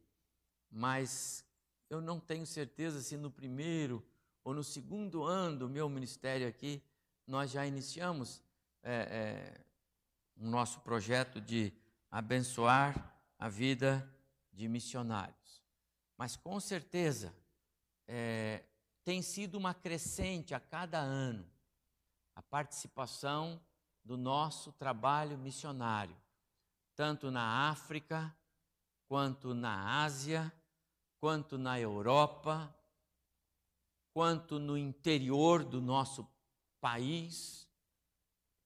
mas 0.71 1.45
eu 1.91 2.01
não 2.01 2.21
tenho 2.21 2.47
certeza 2.47 3.03
se 3.03 3.17
no 3.17 3.31
primeiro 3.31 4.07
ou 4.45 4.55
no 4.55 4.63
segundo 4.63 5.25
ano 5.25 5.59
do 5.59 5.69
meu 5.69 5.89
ministério 5.89 6.49
aqui, 6.49 6.81
nós 7.27 7.51
já 7.51 7.67
iniciamos 7.67 8.41
é, 8.83 8.95
é, 8.95 9.65
o 10.37 10.47
nosso 10.47 10.81
projeto 10.81 11.41
de 11.41 11.73
abençoar 12.11 13.15
a 13.39 13.49
vida 13.49 14.09
de 14.53 14.69
missionários. 14.69 15.63
Mas 16.17 16.37
com 16.37 16.59
certeza 16.61 17.35
é, 18.07 18.65
tem 19.05 19.23
sido 19.23 19.57
uma 19.57 19.75
crescente 19.75 20.55
a 20.55 20.61
cada 20.61 20.99
ano 20.99 21.45
a 22.35 22.43
participação 22.43 23.61
do 24.11 24.17
nosso 24.17 24.73
trabalho 24.73 25.39
missionário, 25.39 26.21
tanto 26.97 27.31
na 27.31 27.71
África, 27.71 28.37
quanto 29.07 29.55
na 29.55 30.03
Ásia, 30.03 30.53
quanto 31.21 31.57
na 31.57 31.79
Europa, 31.79 32.75
quanto 34.13 34.59
no 34.59 34.77
interior 34.77 35.63
do 35.63 35.81
nosso 35.81 36.29
país 36.81 37.69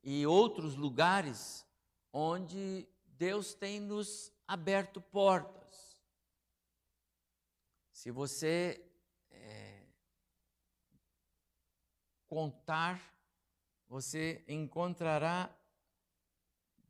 e 0.03 0.27
outros 0.27 0.77
lugares 0.77 1.67
onde 2.11 2.89
Deus 3.05 3.53
tem 3.53 3.79
nos 3.79 4.33
aberto 4.49 4.99
portas. 4.99 6.01
Se 7.93 8.11
você 8.11 8.83
é, 9.31 9.83
contar, 12.27 13.14
você 13.89 14.45
encontrará 14.49 15.55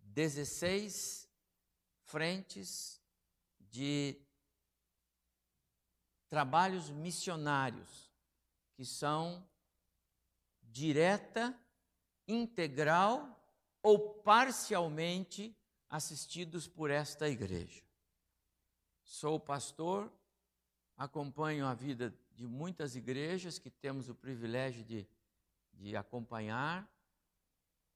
16 0.03 1.29
frentes 2.03 3.03
de 3.59 4.21
trabalhos 6.29 6.91
missionários 6.91 8.11
que 8.75 8.85
são 8.85 9.47
direta, 10.63 11.57
integral 12.27 13.41
ou 13.83 14.15
parcialmente 14.23 15.57
assistidos 15.89 16.67
por 16.67 16.91
esta 16.91 17.29
igreja. 17.29 17.85
Sou 19.05 19.39
pastor, 19.39 20.13
acompanho 20.97 21.67
a 21.67 21.75
vida 21.75 22.13
de 22.33 22.47
muitas 22.47 22.97
igrejas 22.97 23.59
que 23.59 23.71
temos 23.71 24.09
o 24.09 24.15
privilégio 24.15 24.83
de, 24.85 25.07
de 25.77 25.97
acompanhar, 25.97 26.91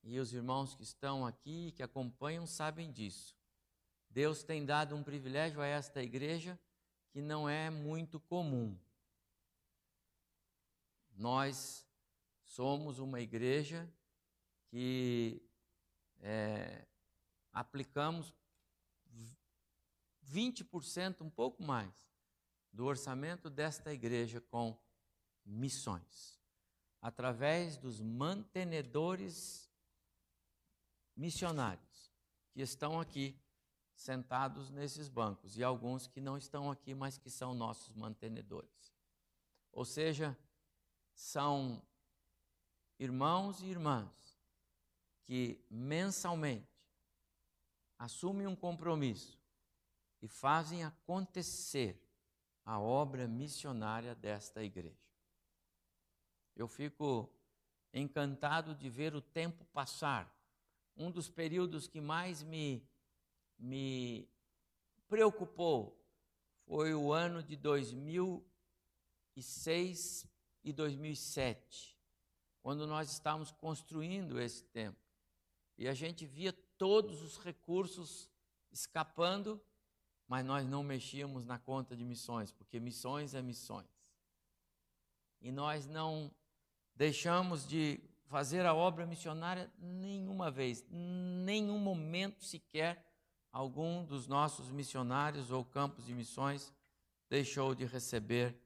e 0.03 0.19
os 0.19 0.33
irmãos 0.33 0.75
que 0.75 0.83
estão 0.83 1.27
aqui, 1.27 1.73
que 1.73 1.83
acompanham, 1.83 2.47
sabem 2.47 2.91
disso. 2.91 3.37
Deus 4.09 4.43
tem 4.43 4.65
dado 4.65 4.97
um 4.97 5.03
privilégio 5.03 5.61
a 5.61 5.67
esta 5.67 6.03
igreja 6.03 6.59
que 7.11 7.21
não 7.21 7.49
é 7.49 7.69
muito 7.71 8.19
comum. 8.21 8.79
Nós 11.15 11.87
somos 12.45 12.99
uma 12.99 13.21
igreja 13.21 13.93
que 14.69 15.43
é, 16.21 16.87
aplicamos 17.53 18.33
20%, 20.31 21.23
um 21.23 21.31
pouco 21.31 21.63
mais, 21.63 22.09
do 22.73 22.85
orçamento 22.85 23.49
desta 23.51 23.93
igreja 23.93 24.41
com 24.41 24.79
missões, 25.45 26.38
através 27.01 27.77
dos 27.77 28.01
mantenedores 28.01 29.71
missionários 31.17 32.13
que 32.53 32.61
estão 32.61 33.01
aqui 33.01 33.39
sentados 33.95 34.71
nesses 34.71 35.09
bancos 35.09 35.57
e 35.57 35.65
alguns 35.65 36.07
que 36.07 36.21
não 36.21 36.37
estão 36.37 36.71
aqui, 36.71 36.95
mas 36.95 37.19
que 37.19 37.31
são 37.31 37.55
nossos 37.55 37.95
mantenedores. 37.95 38.95
Ou 39.73 39.85
seja, 39.85 40.37
são 41.15 41.83
irmãos 42.99 43.61
e 43.61 43.67
irmãs 43.67 44.39
que 45.25 45.65
mensalmente 45.69 46.67
assumem 47.99 48.47
um 48.47 48.57
compromisso 48.57 49.39
e 50.23 50.29
fazem 50.29 50.85
acontecer 50.85 52.01
a 52.65 52.79
obra 52.79 53.27
missionária 53.27 54.15
desta 54.15 54.63
igreja. 54.63 55.08
Eu 56.59 56.67
fico 56.67 57.31
encantado 57.95 58.75
de 58.75 58.91
ver 58.91 59.15
o 59.15 59.23
tempo 59.23 59.65
passar. 59.67 60.29
Um 60.97 61.09
dos 61.09 61.31
períodos 61.31 61.87
que 61.87 62.01
mais 62.01 62.43
me, 62.43 62.85
me 63.57 64.29
preocupou 65.09 65.97
foi 66.67 66.93
o 66.95 67.13
ano 67.13 67.45
de 67.45 67.55
2006 67.55 70.27
e 70.65 70.73
2007, 70.73 71.97
quando 72.61 72.89
nós 72.89 73.13
estávamos 73.13 73.53
construindo 73.53 74.41
esse 74.41 74.65
templo. 74.65 75.07
E 75.79 75.87
a 75.87 75.95
gente 75.95 76.27
via 76.27 76.53
todos 76.77 77.23
os 77.23 77.39
recursos 77.39 78.29
escapando, 78.73 79.63
mas 80.27 80.45
nós 80.45 80.67
não 80.67 80.83
mexíamos 80.83 81.45
na 81.45 81.57
conta 81.57 81.97
de 81.97 82.05
missões, 82.05 82.51
porque 82.51 82.81
missões 82.81 83.33
é 83.33 83.41
missões. 83.41 83.87
E 85.41 85.53
nós 85.53 85.87
não 85.87 86.33
deixamos 86.99 87.65
de 87.65 88.01
fazer 88.27 88.67
a 88.67 88.75
obra 88.75 89.07
missionária 89.07 89.71
nenhuma 89.79 90.51
vez, 90.51 90.85
nenhum 90.91 91.79
momento 91.79 92.45
sequer 92.45 93.07
algum 93.53 94.05
dos 94.05 94.27
nossos 94.27 94.69
missionários 94.69 95.53
ou 95.53 95.65
campos 95.65 96.05
de 96.07 96.13
missões 96.13 96.75
deixou 97.31 97.73
de 97.73 97.85
receber 97.85 98.61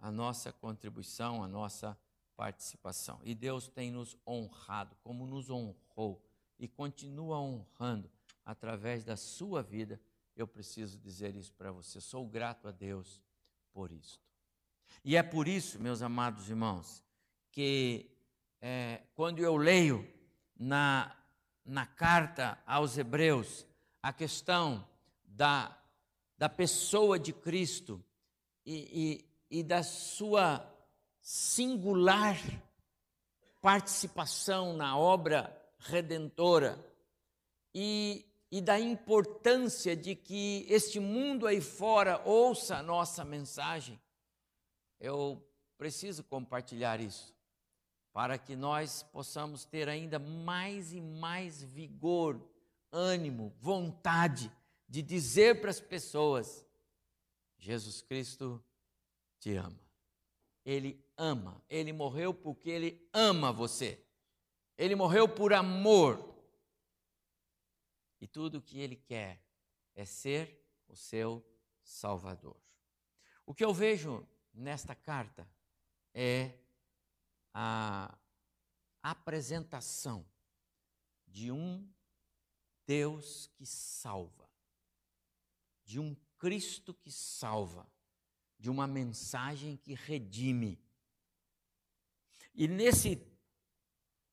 a 0.00 0.10
nossa 0.10 0.52
contribuição, 0.52 1.42
a 1.44 1.46
nossa 1.46 1.96
participação. 2.36 3.20
E 3.22 3.32
Deus 3.32 3.68
tem 3.68 3.92
nos 3.92 4.16
honrado, 4.26 4.96
como 5.04 5.24
nos 5.24 5.48
honrou 5.48 6.20
e 6.58 6.66
continua 6.66 7.38
honrando 7.38 8.10
através 8.44 9.04
da 9.04 9.16
sua 9.16 9.62
vida. 9.62 10.00
Eu 10.34 10.48
preciso 10.48 10.98
dizer 10.98 11.36
isso 11.36 11.52
para 11.52 11.70
você. 11.70 12.00
Sou 12.00 12.26
grato 12.26 12.66
a 12.66 12.72
Deus 12.72 13.22
por 13.72 13.92
isto. 13.92 14.26
E 15.04 15.16
é 15.16 15.22
por 15.22 15.46
isso, 15.46 15.80
meus 15.80 16.02
amados 16.02 16.48
irmãos, 16.48 17.04
que 17.50 18.10
é, 18.60 19.02
quando 19.14 19.40
eu 19.40 19.56
leio 19.56 20.06
na, 20.58 21.14
na 21.64 21.86
carta 21.86 22.58
aos 22.66 22.98
Hebreus 22.98 23.66
a 24.02 24.12
questão 24.12 24.86
da, 25.24 25.76
da 26.36 26.48
pessoa 26.48 27.18
de 27.18 27.32
Cristo 27.32 28.02
e, 28.64 29.22
e, 29.50 29.58
e 29.60 29.62
da 29.62 29.82
sua 29.82 30.68
singular 31.20 32.38
participação 33.60 34.76
na 34.76 34.96
obra 34.96 35.54
redentora 35.78 36.84
e, 37.74 38.24
e 38.50 38.60
da 38.60 38.78
importância 38.80 39.94
de 39.96 40.14
que 40.14 40.66
este 40.68 40.98
mundo 40.98 41.46
aí 41.46 41.60
fora 41.60 42.22
ouça 42.24 42.76
a 42.76 42.82
nossa 42.82 43.24
mensagem, 43.24 44.00
eu 44.98 45.44
preciso 45.76 46.24
compartilhar 46.24 47.00
isso 47.00 47.37
para 48.12 48.38
que 48.38 48.56
nós 48.56 49.02
possamos 49.02 49.64
ter 49.64 49.88
ainda 49.88 50.18
mais 50.18 50.92
e 50.92 51.00
mais 51.00 51.62
vigor, 51.62 52.40
ânimo, 52.90 53.54
vontade 53.60 54.50
de 54.88 55.02
dizer 55.02 55.60
para 55.60 55.70
as 55.70 55.80
pessoas: 55.80 56.66
Jesus 57.58 58.02
Cristo 58.02 58.62
te 59.38 59.54
ama. 59.54 59.80
Ele 60.64 61.02
ama. 61.16 61.62
Ele 61.68 61.92
morreu 61.92 62.32
porque 62.34 62.70
ele 62.70 63.08
ama 63.12 63.52
você. 63.52 64.04
Ele 64.76 64.94
morreu 64.94 65.28
por 65.28 65.52
amor. 65.52 66.36
E 68.20 68.26
tudo 68.26 68.58
o 68.58 68.62
que 68.62 68.78
ele 68.78 68.96
quer 68.96 69.42
é 69.94 70.04
ser 70.04 70.64
o 70.88 70.96
seu 70.96 71.44
Salvador. 71.82 72.56
O 73.46 73.54
que 73.54 73.64
eu 73.64 73.72
vejo 73.72 74.26
nesta 74.52 74.94
carta 74.94 75.48
é 76.12 76.52
a 77.52 78.16
apresentação 79.02 80.26
de 81.26 81.50
um 81.50 81.88
Deus 82.86 83.48
que 83.54 83.66
salva, 83.66 84.48
de 85.84 86.00
um 86.00 86.16
Cristo 86.38 86.94
que 86.94 87.10
salva 87.10 87.86
de 88.58 88.68
uma 88.68 88.86
mensagem 88.86 89.76
que 89.76 89.94
redime. 89.94 90.78
E 92.54 92.66
nesse 92.66 93.22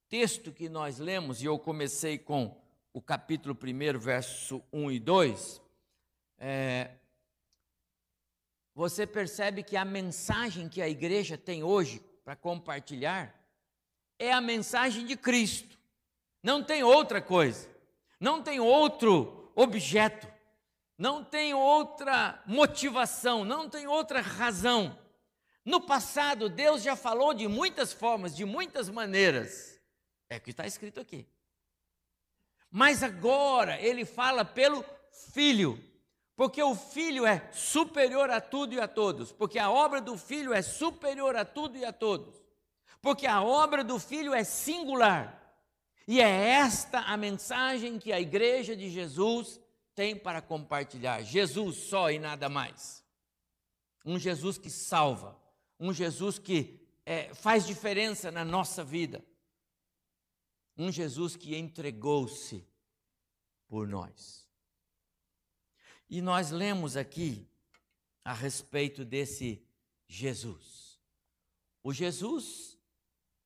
texto 0.10 0.52
que 0.52 0.68
nós 0.68 0.98
lemos, 0.98 1.42
e 1.42 1.46
eu 1.46 1.60
comecei 1.60 2.18
com 2.18 2.60
o 2.92 3.02
capítulo 3.02 3.56
1, 3.56 4.00
verso 4.00 4.64
1 4.74 4.92
e 4.92 5.00
2, 5.00 5.62
é, 6.38 6.98
você 8.74 9.06
percebe 9.06 9.64
que 9.64 9.78
a 9.78 9.86
mensagem 9.86 10.68
que 10.68 10.82
a 10.82 10.90
igreja 10.90 11.38
tem 11.38 11.64
hoje 11.64 12.04
para 12.26 12.36
compartilhar 12.36 13.34
é 14.20 14.34
a 14.34 14.42
mensagem 14.42 15.06
de 15.06 15.16
Cristo. 15.16 15.80
Não 16.44 16.62
tem 16.62 16.84
outra 16.84 17.22
coisa, 17.22 17.70
não 18.20 18.44
tem 18.44 18.60
outro 18.60 19.52
objeto 19.56 20.36
não 20.98 21.24
tem 21.24 21.54
outra 21.54 22.42
motivação, 22.46 23.44
não 23.44 23.70
tem 23.70 23.86
outra 23.86 24.22
razão. 24.22 24.98
No 25.64 25.82
passado, 25.82 26.48
Deus 26.48 26.84
já 26.84 26.96
falou 26.96 27.34
de 27.34 27.48
muitas 27.48 27.92
formas, 27.92 28.36
de 28.36 28.46
muitas 28.46 28.90
maneiras. 28.90 29.80
É 30.30 30.38
o 30.38 30.42
que 30.42 30.52
está 30.52 30.66
escrito 30.66 31.00
aqui. 31.00 31.28
Mas 32.72 33.04
agora 33.04 33.80
ele 33.82 34.06
fala 34.06 34.46
pelo 34.46 34.86
Filho, 35.34 35.82
porque 36.36 36.62
o 36.62 36.76
Filho 36.76 37.26
é 37.26 37.50
superior 37.52 38.30
a 38.30 38.42
tudo 38.42 38.74
e 38.74 38.80
a 38.80 38.88
todos, 38.88 39.32
porque 39.32 39.58
a 39.58 39.72
obra 39.72 40.02
do 40.02 40.18
Filho 40.18 40.54
é 40.54 40.62
superior 40.62 41.36
a 41.36 41.46
tudo 41.46 41.78
e 41.78 41.86
a 41.86 41.94
todos, 41.94 42.36
porque 43.02 43.26
a 43.26 43.42
obra 43.42 43.84
do 43.84 43.98
Filho 44.00 44.34
é 44.34 44.44
singular. 44.44 45.42
E 46.08 46.22
é 46.22 46.50
esta 46.50 47.00
a 47.00 47.18
mensagem 47.18 47.98
que 47.98 48.14
a 48.14 48.20
igreja 48.20 48.76
de 48.76 48.90
Jesus 48.90 49.60
tem 49.96 50.16
para 50.16 50.42
compartilhar? 50.42 51.24
Jesus 51.24 51.78
só 51.78 52.12
e 52.12 52.20
nada 52.20 52.50
mais. 52.50 53.04
Um 54.06 54.20
Jesus 54.20 54.58
que 54.58 54.70
salva, 54.70 55.40
um 55.80 55.92
Jesus 55.92 56.38
que 56.38 56.80
é, 57.06 57.34
faz 57.34 57.66
diferença 57.66 58.30
na 58.30 58.44
nossa 58.44 58.84
vida, 58.84 59.26
um 60.78 60.92
Jesus 60.92 61.36
que 61.36 61.56
entregou-se 61.56 62.68
por 63.68 63.88
nós. 63.88 64.45
E 66.10 66.22
nós 66.22 66.52
lemos 66.52 66.96
aqui 66.96 67.48
a 68.24 68.34
respeito 68.34 69.04
desse 69.04 69.64
Jesus. 70.08 71.00
O 71.84 71.94
Jesus 71.94 72.76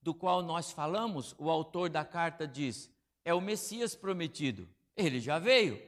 do 0.02 0.14
qual 0.14 0.42
nós 0.42 0.72
falamos, 0.72 1.36
o 1.38 1.50
autor 1.50 1.90
da 1.90 2.06
carta 2.06 2.48
diz, 2.48 2.90
é 3.26 3.34
o 3.34 3.42
Messias 3.42 3.96
prometido. 3.96 4.68
Ele 4.96 5.20
já 5.20 5.38
veio. 5.38 5.82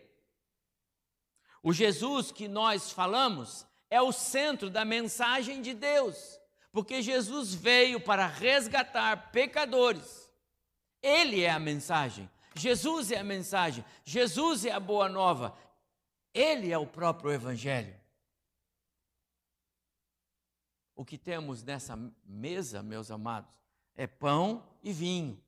O 1.64 1.72
Jesus 1.72 2.32
que 2.32 2.48
nós 2.48 2.92
falamos 2.92 3.66
é 3.90 4.02
o 4.02 4.12
centro 4.12 4.70
da 4.70 4.84
mensagem 4.84 5.62
de 5.62 5.74
Deus, 5.74 6.40
porque 6.72 7.02
Jesus 7.02 7.54
veio 7.54 8.00
para 8.00 8.28
resgatar 8.28 9.32
pecadores. 9.32 10.30
Ele 11.02 11.42
é 11.42 11.50
a 11.50 11.60
mensagem. 11.60 12.30
Jesus 12.56 13.12
é 13.12 13.18
a 13.18 13.24
mensagem. 13.24 13.84
Jesus 14.04 14.66
é 14.66 14.72
a 14.72 14.80
boa 14.80 15.08
nova. 15.08 15.56
Ele 16.34 16.72
é 16.72 16.78
o 16.78 16.88
próprio 16.88 17.32
Evangelho. 17.32 17.96
O 20.96 21.04
que 21.04 21.18
temos 21.18 21.64
nessa 21.64 21.98
mesa, 22.24 22.84
meus 22.84 23.10
amados, 23.10 23.52
é 23.96 24.06
pão 24.08 24.68
e 24.84 24.94
vinho. 24.94 25.42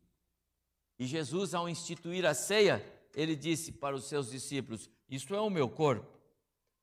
E 0.98 1.06
Jesus, 1.06 1.54
ao 1.54 1.70
instituir 1.70 2.26
a 2.26 2.34
ceia, 2.34 2.84
ele 3.14 3.36
disse 3.36 3.72
para 3.72 3.96
os 3.96 4.06
seus 4.06 4.30
discípulos: 4.30 4.90
isto 5.14 5.36
é 5.36 5.40
o 5.40 5.50
meu 5.50 5.70
corpo. 5.70 6.12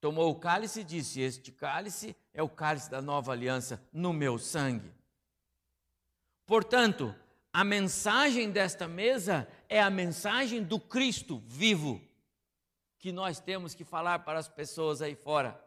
Tomou 0.01 0.31
o 0.31 0.39
cálice 0.39 0.81
e 0.81 0.85
disse: 0.85 1.21
Este 1.21 1.51
cálice 1.51 2.17
é 2.33 2.41
o 2.43 2.49
cálice 2.49 2.89
da 2.89 3.03
nova 3.03 3.33
aliança 3.33 3.85
no 3.93 4.13
meu 4.13 4.39
sangue. 4.39 4.93
Portanto, 6.47 7.15
a 7.53 7.65
mensagem 7.65 8.51
desta 8.51 8.87
mesa 8.87 9.49
é 9.69 9.81
a 9.83 9.91
mensagem 9.91 10.63
do 10.63 10.79
Cristo 10.79 11.43
vivo, 11.45 12.01
que 13.01 13.11
nós 13.11 13.41
temos 13.41 13.75
que 13.75 13.83
falar 13.83 14.21
para 14.21 14.39
as 14.39 14.49
pessoas 14.49 15.01
aí 15.01 15.15
fora, 15.15 15.59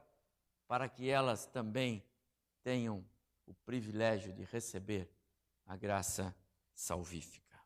para 0.67 0.87
que 0.87 1.09
elas 1.09 1.47
também 1.47 2.03
tenham 2.61 3.03
o 3.45 3.53
privilégio 3.53 4.31
de 4.31 4.43
receber 4.43 5.11
a 5.65 5.75
graça 5.75 6.33
salvífica. 6.73 7.59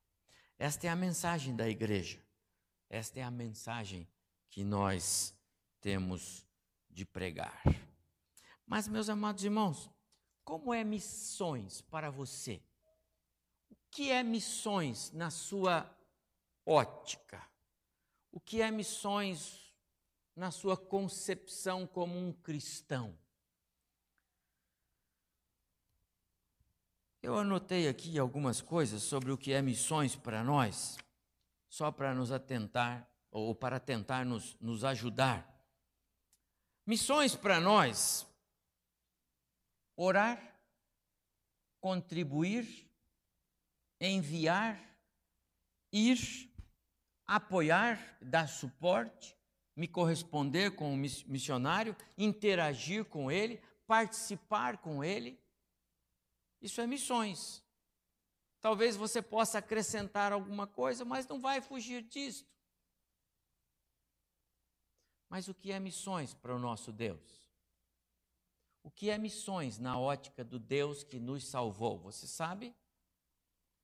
Esta 0.57 0.87
é 0.87 0.89
a 0.89 0.95
mensagem 0.95 1.55
da 1.55 1.69
igreja, 1.69 2.19
esta 2.89 3.19
é 3.19 3.23
a 3.23 3.29
mensagem 3.29 4.07
que 4.49 4.63
nós 4.63 5.35
temos 5.81 6.47
de 6.89 7.05
pregar. 7.05 7.61
Mas, 8.65 8.87
meus 8.87 9.09
amados 9.09 9.43
irmãos, 9.43 9.89
como 10.43 10.73
é 10.73 10.83
missões 10.83 11.81
para 11.81 12.09
você? 12.09 12.63
O 13.69 13.75
que 13.91 14.09
é 14.11 14.23
missões 14.23 15.11
na 15.11 15.29
sua 15.29 15.89
ótica? 16.65 17.45
O 18.37 18.39
que 18.39 18.61
é 18.61 18.69
missões 18.69 19.73
na 20.35 20.51
sua 20.51 20.77
concepção 20.77 21.87
como 21.87 22.15
um 22.15 22.31
cristão? 22.31 23.17
Eu 27.19 27.35
anotei 27.35 27.87
aqui 27.87 28.19
algumas 28.19 28.61
coisas 28.61 29.01
sobre 29.01 29.31
o 29.31 29.39
que 29.39 29.53
é 29.53 29.59
missões 29.59 30.15
para 30.15 30.43
nós, 30.43 30.99
só 31.67 31.91
para 31.91 32.13
nos 32.13 32.31
atentar 32.31 33.09
ou 33.31 33.55
para 33.55 33.79
tentar 33.79 34.23
nos, 34.23 34.55
nos 34.61 34.83
ajudar. 34.83 35.51
Missões 36.85 37.35
para 37.35 37.59
nós: 37.59 38.27
orar, 39.95 40.61
contribuir, 41.81 42.87
enviar, 43.99 44.79
ir, 45.91 46.46
apoiar, 47.27 48.17
dar 48.21 48.47
suporte, 48.47 49.35
me 49.75 49.87
corresponder 49.87 50.75
com 50.75 50.93
o 50.93 50.97
missionário, 50.97 51.95
interagir 52.17 53.05
com 53.05 53.29
ele, 53.29 53.61
participar 53.85 54.77
com 54.77 55.03
ele. 55.03 55.39
Isso 56.61 56.81
é 56.81 56.87
missões. 56.87 57.63
Talvez 58.61 58.95
você 58.95 59.21
possa 59.21 59.59
acrescentar 59.59 60.31
alguma 60.31 60.65
coisa, 60.65 61.05
mas 61.05 61.27
não 61.27 61.39
vai 61.39 61.61
fugir 61.61 62.01
disto. 62.01 62.49
Mas 65.29 65.47
o 65.47 65.53
que 65.53 65.71
é 65.71 65.79
missões 65.79 66.33
para 66.33 66.55
o 66.55 66.59
nosso 66.59 66.91
Deus? 66.91 67.45
O 68.81 68.89
que 68.89 69.09
é 69.09 69.17
missões 69.17 69.77
na 69.77 69.99
ótica 69.99 70.43
do 70.43 70.57
Deus 70.57 71.03
que 71.03 71.19
nos 71.19 71.45
salvou? 71.45 71.99
Você 71.99 72.25
sabe? 72.25 72.73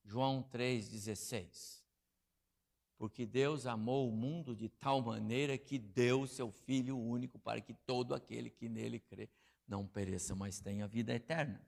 João 0.04 0.42
3,16. 0.42 1.83
Porque 3.04 3.26
Deus 3.26 3.66
amou 3.66 4.08
o 4.08 4.14
mundo 4.14 4.56
de 4.56 4.70
tal 4.70 5.02
maneira 5.02 5.58
que 5.58 5.78
deu 5.78 6.26
seu 6.26 6.50
Filho 6.50 6.98
único 6.98 7.38
para 7.38 7.60
que 7.60 7.74
todo 7.74 8.16
aquele 8.16 8.50
que 8.50 8.70
nele 8.70 8.98
crê 8.98 9.28
não 9.68 9.86
pereça, 9.86 10.34
mas 10.34 10.62
tenha 10.62 10.88
vida 10.88 11.14
eterna. 11.14 11.62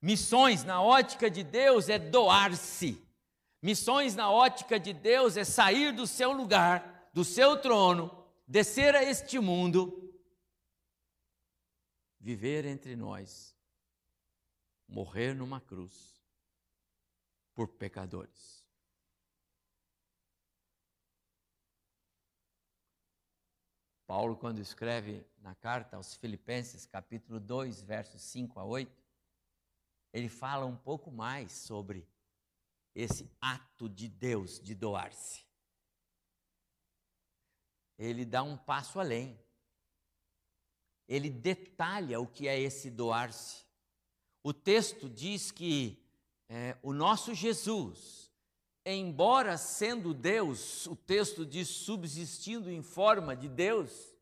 Missões 0.00 0.62
na 0.62 0.80
ótica 0.80 1.28
de 1.28 1.42
Deus 1.42 1.88
é 1.88 1.98
doar-se. 1.98 3.04
Missões 3.60 4.14
na 4.14 4.30
ótica 4.30 4.78
de 4.78 4.92
Deus 4.92 5.36
é 5.36 5.42
sair 5.42 5.92
do 5.92 6.06
seu 6.06 6.30
lugar, 6.30 7.10
do 7.12 7.24
seu 7.24 7.60
trono, 7.60 8.24
descer 8.46 8.94
a 8.94 9.02
este 9.02 9.40
mundo, 9.40 10.16
viver 12.20 12.64
entre 12.66 12.94
nós, 12.94 13.58
morrer 14.86 15.34
numa 15.34 15.60
cruz 15.60 16.24
por 17.52 17.66
pecadores. 17.66 18.55
Paulo, 24.06 24.36
quando 24.36 24.60
escreve 24.60 25.26
na 25.38 25.54
carta 25.54 25.96
aos 25.96 26.14
Filipenses, 26.14 26.86
capítulo 26.86 27.40
2, 27.40 27.82
versos 27.82 28.22
5 28.22 28.60
a 28.60 28.64
8, 28.64 29.04
ele 30.12 30.28
fala 30.28 30.64
um 30.64 30.76
pouco 30.76 31.10
mais 31.10 31.50
sobre 31.50 32.06
esse 32.94 33.28
ato 33.40 33.88
de 33.88 34.08
Deus 34.08 34.60
de 34.60 34.74
doar-se. 34.74 35.44
Ele 37.98 38.24
dá 38.24 38.42
um 38.42 38.56
passo 38.56 39.00
além. 39.00 39.38
Ele 41.08 41.28
detalha 41.28 42.20
o 42.20 42.26
que 42.26 42.46
é 42.46 42.58
esse 42.58 42.90
doar-se. 42.90 43.64
O 44.42 44.52
texto 44.54 45.10
diz 45.10 45.50
que 45.50 46.00
é, 46.48 46.78
o 46.82 46.92
nosso 46.92 47.34
Jesus, 47.34 48.25
embora 48.94 49.56
sendo 49.58 50.14
Deus, 50.14 50.86
o 50.86 50.94
texto 50.94 51.44
diz 51.44 51.68
subsistindo 51.68 52.70
em 52.70 52.82
forma 52.82 53.34
de 53.34 53.48
Deus, 53.48 54.14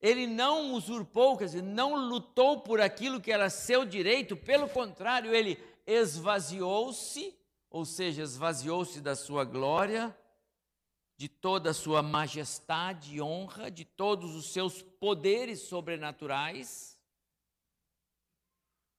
ele 0.00 0.26
não 0.26 0.72
usurpou, 0.74 1.36
quer 1.36 1.46
dizer, 1.46 1.62
não 1.62 1.96
lutou 2.08 2.60
por 2.60 2.80
aquilo 2.80 3.20
que 3.20 3.32
era 3.32 3.50
seu 3.50 3.84
direito, 3.84 4.36
pelo 4.36 4.68
contrário, 4.68 5.34
ele 5.34 5.58
esvaziou-se, 5.84 7.36
ou 7.68 7.84
seja, 7.84 8.22
esvaziou-se 8.22 9.00
da 9.00 9.16
sua 9.16 9.44
glória, 9.44 10.16
de 11.16 11.28
toda 11.28 11.70
a 11.70 11.74
sua 11.74 12.00
majestade 12.00 13.16
e 13.16 13.20
honra, 13.20 13.68
de 13.68 13.84
todos 13.84 14.36
os 14.36 14.52
seus 14.52 14.80
poderes 14.80 15.62
sobrenaturais, 15.62 16.96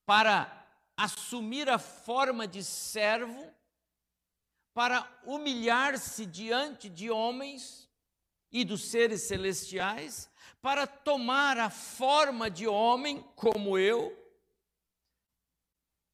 para 0.06 0.68
assumir 0.98 1.70
a 1.70 1.80
forma 1.80 2.46
de 2.46 2.62
servo, 2.62 3.50
para 4.74 5.08
humilhar-se 5.26 6.26
diante 6.26 6.90
de 6.90 7.10
homens 7.10 7.90
e 8.52 8.64
dos 8.64 8.90
seres 8.90 9.28
celestiais, 9.28 10.30
para 10.62 10.86
tomar 10.86 11.58
a 11.58 11.70
forma 11.70 12.50
de 12.50 12.68
homem 12.68 13.24
como 13.36 13.78
eu 13.78 14.16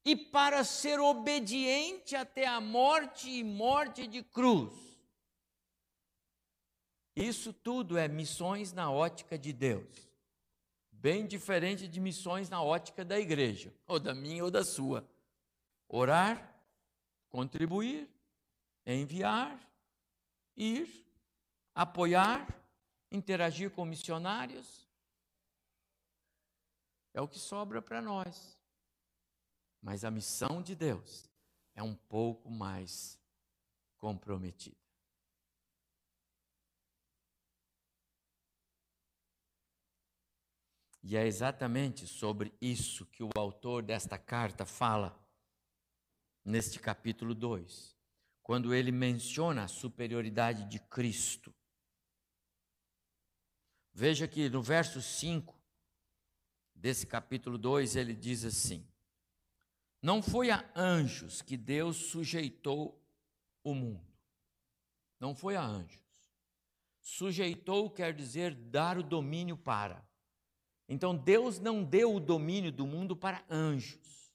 e 0.04 0.14
para 0.14 0.62
ser 0.62 1.00
obediente 1.00 2.14
até 2.14 2.46
a 2.46 2.60
morte 2.60 3.28
e 3.28 3.42
morte 3.42 4.06
de 4.06 4.22
cruz. 4.22 4.72
Isso 7.16 7.52
tudo 7.52 7.96
é 7.96 8.06
missões 8.06 8.72
na 8.72 8.90
ótica 8.90 9.38
de 9.38 9.52
Deus. 9.52 10.06
Bem 10.92 11.26
diferente 11.26 11.88
de 11.88 11.98
missões 11.98 12.48
na 12.48 12.62
ótica 12.62 13.04
da 13.04 13.18
igreja, 13.18 13.74
ou 13.86 13.98
da 13.98 14.14
minha 14.14 14.44
ou 14.44 14.50
da 14.50 14.64
sua. 14.64 15.08
Orar, 15.88 16.54
contribuir, 17.28 18.08
enviar, 18.94 19.58
ir, 20.56 21.04
apoiar, 21.74 22.46
interagir 23.10 23.70
com 23.70 23.84
missionários. 23.84 24.88
É 27.12 27.20
o 27.20 27.28
que 27.28 27.38
sobra 27.38 27.82
para 27.82 28.00
nós. 28.00 28.56
Mas 29.82 30.04
a 30.04 30.10
missão 30.10 30.62
de 30.62 30.74
Deus 30.74 31.30
é 31.74 31.82
um 31.82 31.94
pouco 31.94 32.50
mais 32.50 33.20
comprometida. 33.98 34.76
E 41.08 41.16
é 41.16 41.24
exatamente 41.24 42.04
sobre 42.04 42.52
isso 42.60 43.06
que 43.06 43.22
o 43.22 43.30
autor 43.36 43.80
desta 43.80 44.18
carta 44.18 44.66
fala 44.66 45.16
neste 46.44 46.80
capítulo 46.80 47.32
2, 47.32 47.95
quando 48.46 48.72
ele 48.72 48.92
menciona 48.92 49.64
a 49.64 49.68
superioridade 49.68 50.68
de 50.68 50.78
Cristo 50.78 51.52
Veja 53.98 54.28
que 54.28 54.50
no 54.50 54.60
verso 54.60 55.00
5 55.00 55.58
desse 56.74 57.06
capítulo 57.06 57.56
2 57.56 57.96
ele 57.96 58.14
diz 58.14 58.44
assim: 58.44 58.86
Não 60.02 60.22
foi 60.22 60.50
a 60.50 60.70
anjos 60.76 61.40
que 61.40 61.56
Deus 61.56 61.96
sujeitou 61.96 63.02
o 63.64 63.74
mundo. 63.74 64.06
Não 65.18 65.34
foi 65.34 65.56
a 65.56 65.62
anjos. 65.62 65.98
Sujeitou 67.00 67.88
quer 67.88 68.12
dizer 68.12 68.54
dar 68.54 68.98
o 68.98 69.02
domínio 69.02 69.56
para. 69.56 70.06
Então 70.86 71.16
Deus 71.16 71.58
não 71.58 71.82
deu 71.82 72.16
o 72.16 72.20
domínio 72.20 72.70
do 72.70 72.86
mundo 72.86 73.16
para 73.16 73.46
anjos. 73.48 74.30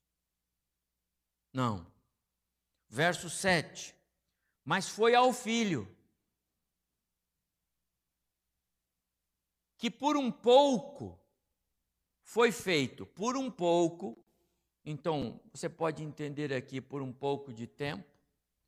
Não. 1.54 1.86
Verso 2.89 3.30
7. 3.30 4.00
Mas 4.63 4.88
foi 4.88 5.15
ao 5.15 5.34
filho 5.34 5.88
que 9.78 9.89
por 9.89 10.15
um 10.15 10.32
pouco 10.32 11.19
foi 12.21 12.52
feito, 12.52 13.04
por 13.04 13.36
um 13.36 13.50
pouco, 13.50 14.15
então 14.86 15.41
você 15.52 15.67
pode 15.67 16.04
entender 16.04 16.54
aqui 16.54 16.80
por 16.80 17.02
um 17.02 17.12
pouco 17.12 17.52
de 17.52 17.65
tempo, 17.65 18.08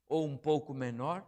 ou 0.07 0.25
um 0.25 0.35
pouco 0.35 0.73
menor, 0.73 1.23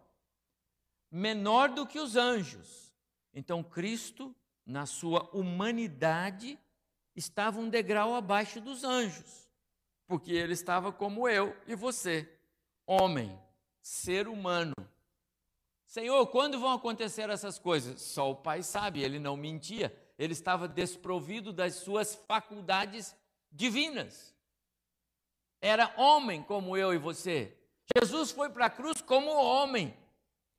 menor 1.08 1.68
do 1.68 1.86
que 1.86 2.00
os 2.00 2.16
anjos. 2.16 2.92
Então 3.32 3.62
Cristo, 3.62 4.34
na 4.66 4.86
sua 4.86 5.30
humanidade, 5.32 6.58
estava 7.14 7.60
um 7.60 7.68
degrau 7.68 8.14
abaixo 8.14 8.60
dos 8.60 8.82
anjos, 8.82 9.48
porque 10.06 10.32
ele 10.32 10.52
estava 10.52 10.92
como 10.92 11.28
eu 11.28 11.56
e 11.64 11.76
você, 11.76 12.28
homem, 12.84 13.38
ser 13.86 14.26
humano. 14.26 14.74
Senhor, 15.86 16.26
quando 16.26 16.58
vão 16.58 16.72
acontecer 16.72 17.30
essas 17.30 17.56
coisas? 17.56 18.02
Só 18.02 18.32
o 18.32 18.34
Pai 18.34 18.64
sabe, 18.64 19.00
ele 19.00 19.20
não 19.20 19.36
mentia, 19.36 19.96
ele 20.18 20.32
estava 20.32 20.66
desprovido 20.66 21.52
das 21.52 21.76
suas 21.76 22.16
faculdades 22.26 23.14
divinas. 23.48 24.34
Era 25.60 25.94
homem 25.96 26.42
como 26.42 26.76
eu 26.76 26.92
e 26.92 26.98
você. 26.98 27.56
Jesus 27.96 28.32
foi 28.32 28.50
para 28.50 28.66
a 28.66 28.70
cruz 28.70 29.00
como 29.00 29.30
homem, 29.30 29.96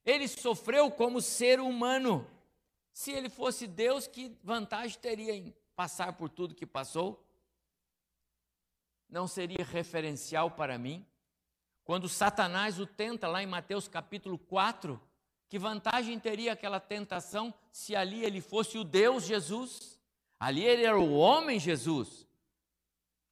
ele 0.05 0.25
sofreu 0.29 0.89
como 0.89 1.19
ser 1.21 1.59
humano. 1.59 2.25
Se 2.93 3.11
ele 3.11 3.29
fosse 3.29 3.67
Deus, 3.67 4.07
que 4.07 4.37
vantagem 4.41 4.97
teria 4.99 5.35
em 5.35 5.53
passar 5.75 6.13
por 6.13 6.29
tudo 6.29 6.55
que 6.55 6.65
passou? 6.65 7.21
Não 9.09 9.27
seria 9.27 9.65
referencial 9.65 10.49
para 10.49 10.77
mim? 10.77 11.05
Quando 11.87 12.09
Satanás 12.09 12.81
o 12.81 12.85
tenta 12.85 13.29
lá 13.29 13.41
em 13.41 13.45
Mateus 13.45 13.87
capítulo 13.87 14.37
4, 14.37 15.01
que 15.47 15.57
vantagem 15.57 16.19
teria 16.19 16.51
aquela 16.51 16.81
tentação 16.81 17.53
se 17.71 17.95
ali 17.95 18.25
ele 18.25 18.41
fosse 18.41 18.77
o 18.77 18.83
Deus 18.83 19.23
Jesus? 19.23 19.97
Ali 20.37 20.65
ele 20.65 20.83
era 20.83 20.99
o 20.99 21.13
homem 21.13 21.57
Jesus, 21.57 22.27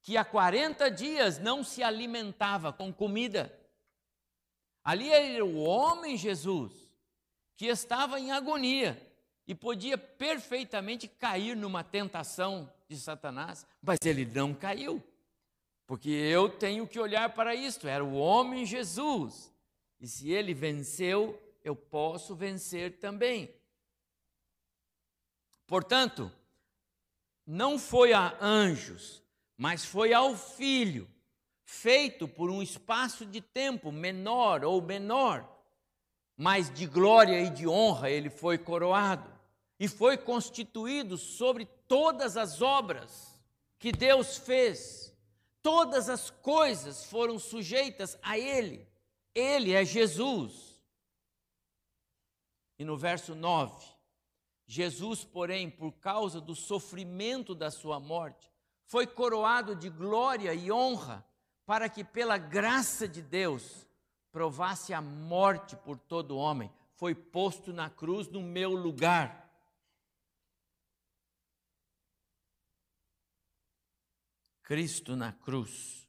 que 0.00 0.16
há 0.16 0.24
40 0.24 0.90
dias 0.90 1.38
não 1.38 1.62
se 1.62 1.82
alimentava 1.82 2.72
com 2.72 2.90
comida. 2.90 3.54
Ali 4.82 5.12
ele 5.12 5.34
era 5.34 5.44
o 5.44 5.58
homem 5.58 6.16
Jesus, 6.16 6.72
que 7.58 7.66
estava 7.66 8.18
em 8.18 8.32
agonia 8.32 8.98
e 9.46 9.54
podia 9.54 9.98
perfeitamente 9.98 11.06
cair 11.06 11.54
numa 11.54 11.84
tentação 11.84 12.72
de 12.88 12.96
Satanás, 12.96 13.66
mas 13.82 13.98
ele 14.02 14.24
não 14.24 14.54
caiu, 14.54 15.04
porque 15.86 16.10
eu 16.10 16.48
tenho 16.48 16.86
que 16.86 16.98
olhar 16.98 17.32
para 17.34 17.54
isto: 17.54 17.86
era 17.86 18.04
o 18.04 18.16
homem 18.16 18.66
Jesus, 18.66 19.52
e 20.00 20.08
se 20.08 20.30
ele 20.30 20.52
venceu, 20.52 21.40
eu 21.62 21.76
posso 21.76 22.34
vencer 22.34 22.98
também. 22.98 23.54
Portanto, 25.66 26.30
não 27.46 27.78
foi 27.78 28.12
a 28.12 28.36
anjos, 28.40 29.22
mas 29.56 29.84
foi 29.84 30.12
ao 30.12 30.36
filho, 30.36 31.08
feito 31.64 32.26
por 32.26 32.50
um 32.50 32.62
espaço 32.62 33.24
de 33.24 33.40
tempo 33.40 33.90
menor 33.90 34.64
ou 34.64 34.80
menor, 34.82 35.48
mas 36.36 36.72
de 36.72 36.86
glória 36.86 37.40
e 37.40 37.50
de 37.50 37.66
honra 37.66 38.10
ele 38.10 38.30
foi 38.30 38.58
coroado 38.58 39.32
e 39.78 39.88
foi 39.88 40.16
constituído 40.16 41.16
sobre 41.16 41.66
todas 41.86 42.36
as 42.36 42.62
obras 42.62 43.40
que 43.78 43.92
Deus 43.92 44.36
fez. 44.36 45.05
Todas 45.66 46.08
as 46.08 46.30
coisas 46.30 47.06
foram 47.06 47.40
sujeitas 47.40 48.16
a 48.22 48.38
ele. 48.38 48.88
Ele 49.34 49.72
é 49.72 49.84
Jesus. 49.84 50.80
E 52.78 52.84
no 52.84 52.96
verso 52.96 53.34
9, 53.34 53.84
Jesus, 54.64 55.24
porém, 55.24 55.68
por 55.68 55.90
causa 55.94 56.40
do 56.40 56.54
sofrimento 56.54 57.52
da 57.52 57.68
sua 57.68 57.98
morte, 57.98 58.48
foi 58.84 59.08
coroado 59.08 59.74
de 59.74 59.90
glória 59.90 60.54
e 60.54 60.70
honra, 60.70 61.26
para 61.66 61.88
que 61.88 62.04
pela 62.04 62.38
graça 62.38 63.08
de 63.08 63.20
Deus 63.20 63.88
provasse 64.30 64.94
a 64.94 65.02
morte 65.02 65.74
por 65.74 65.98
todo 65.98 66.38
homem. 66.38 66.70
Foi 66.94 67.12
posto 67.12 67.72
na 67.72 67.90
cruz 67.90 68.28
no 68.28 68.40
meu 68.40 68.70
lugar. 68.70 69.45
Cristo 74.66 75.14
na 75.14 75.32
cruz, 75.32 76.08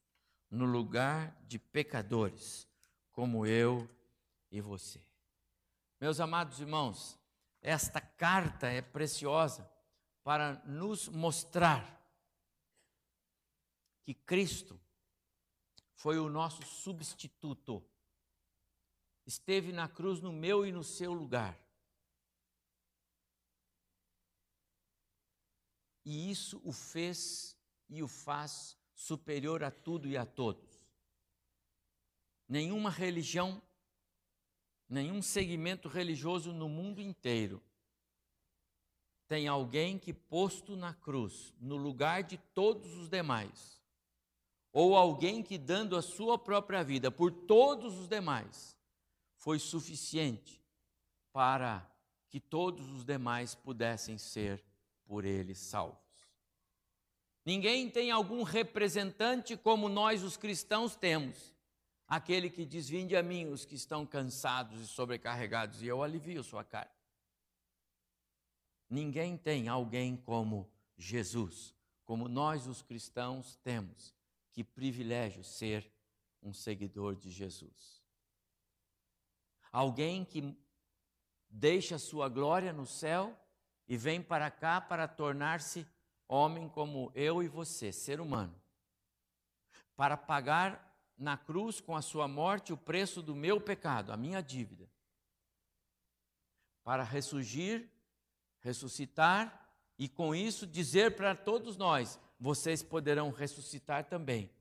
no 0.49 0.65
lugar 0.65 1.39
de 1.43 1.59
pecadores, 1.59 2.67
como 3.11 3.45
eu 3.45 3.87
e 4.49 4.59
você. 4.59 4.99
Meus 6.01 6.19
amados 6.19 6.59
irmãos, 6.59 7.19
esta 7.61 8.01
carta 8.01 8.65
é 8.65 8.81
preciosa 8.81 9.71
para 10.23 10.55
nos 10.65 11.07
mostrar 11.07 12.03
que 14.01 14.15
Cristo 14.15 14.81
foi 15.93 16.17
o 16.17 16.27
nosso 16.27 16.63
substituto. 16.63 17.87
Esteve 19.23 19.71
na 19.71 19.87
cruz 19.87 20.19
no 20.19 20.33
meu 20.33 20.65
e 20.65 20.71
no 20.71 20.83
seu 20.83 21.13
lugar. 21.13 21.55
E 26.03 26.31
isso 26.31 26.59
o 26.63 26.71
fez 26.71 27.56
e 27.89 28.03
o 28.03 28.07
faz 28.07 28.77
superior 28.93 29.63
a 29.63 29.71
tudo 29.71 30.07
e 30.07 30.17
a 30.17 30.25
todos. 30.25 30.65
Nenhuma 32.47 32.89
religião 32.89 33.61
nenhum 34.89 35.21
segmento 35.21 35.87
religioso 35.87 36.53
no 36.53 36.69
mundo 36.69 37.01
inteiro 37.01 37.61
tem 39.27 39.47
alguém 39.47 39.99
que, 39.99 40.13
posto 40.13 40.77
na 40.77 40.93
cruz, 40.93 41.53
no 41.59 41.75
lugar 41.75 42.23
de 42.23 42.37
todos 42.37 42.95
os 42.95 43.09
demais, 43.09 43.81
ou 44.71 44.95
alguém 44.95 45.43
que, 45.43 45.57
dando 45.57 45.97
a 45.97 46.01
sua 46.01 46.37
própria 46.37 46.81
vida 46.81 47.11
por 47.11 47.29
todos 47.29 47.99
os 47.99 48.07
demais, 48.07 48.77
foi 49.35 49.59
suficiente 49.59 50.63
para 51.33 51.85
que 52.29 52.39
todos 52.39 52.89
os 52.89 53.03
demais 53.03 53.53
pudessem 53.53 54.17
ser 54.17 54.63
por 55.05 55.25
ele 55.25 55.53
salvos. 55.53 56.06
Ninguém 57.47 57.89
tem 57.89 58.11
algum 58.11 58.43
representante 58.43 59.55
como 59.55 59.87
nós, 59.87 60.21
os 60.21 60.35
cristãos, 60.35 60.97
temos 60.97 61.55
aquele 62.05 62.49
que 62.49 62.65
diz: 62.65 62.89
Vinde 62.89 63.15
a 63.15 63.23
mim 63.23 63.45
os 63.47 63.63
que 63.63 63.73
estão 63.73 64.05
cansados 64.05 64.81
e 64.81 64.85
sobrecarregados, 64.85 65.81
e 65.81 65.87
eu 65.87 66.03
alivio 66.03 66.43
sua 66.43 66.65
carga. 66.65 66.91
Ninguém 68.89 69.37
tem 69.37 69.69
alguém 69.69 70.17
como 70.17 70.69
Jesus, 70.97 71.73
como 72.03 72.27
nós 72.27 72.67
os 72.67 72.81
cristãos 72.81 73.55
temos. 73.63 74.13
Que 74.51 74.61
privilégio 74.61 75.41
ser 75.41 75.89
um 76.43 76.51
seguidor 76.51 77.15
de 77.15 77.31
Jesus. 77.31 78.03
Alguém 79.71 80.25
que 80.25 80.53
deixa 81.49 81.97
sua 81.97 82.27
glória 82.27 82.73
no 82.73 82.85
céu 82.85 83.39
e 83.87 83.95
vem 83.95 84.21
para 84.21 84.51
cá 84.51 84.81
para 84.81 85.07
tornar-se 85.07 85.87
homem 86.27 86.67
como 86.69 87.11
eu 87.15 87.41
e 87.41 87.47
você, 87.47 87.91
ser 87.91 88.19
humano, 88.19 88.53
para 89.95 90.17
pagar 90.17 90.87
na 91.17 91.37
cruz 91.37 91.79
com 91.81 91.95
a 91.95 92.01
sua 92.01 92.27
morte 92.27 92.71
o 92.71 92.77
preço 92.77 93.21
do 93.21 93.35
meu 93.35 93.59
pecado, 93.59 94.11
a 94.11 94.17
minha 94.17 94.41
dívida, 94.41 94.89
para 96.83 97.03
ressurgir, 97.03 97.89
ressuscitar 98.59 99.67
e 99.97 100.07
com 100.07 100.35
isso 100.35 100.67
dizer 100.67 101.15
para 101.15 101.35
todos 101.35 101.75
nós: 101.75 102.19
vocês 102.39 102.83
poderão 102.83 103.31
ressuscitar 103.31 104.05
também. 104.05 104.51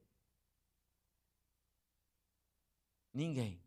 Ninguém, 3.13 3.63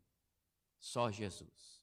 só 0.78 1.10
Jesus. 1.10 1.82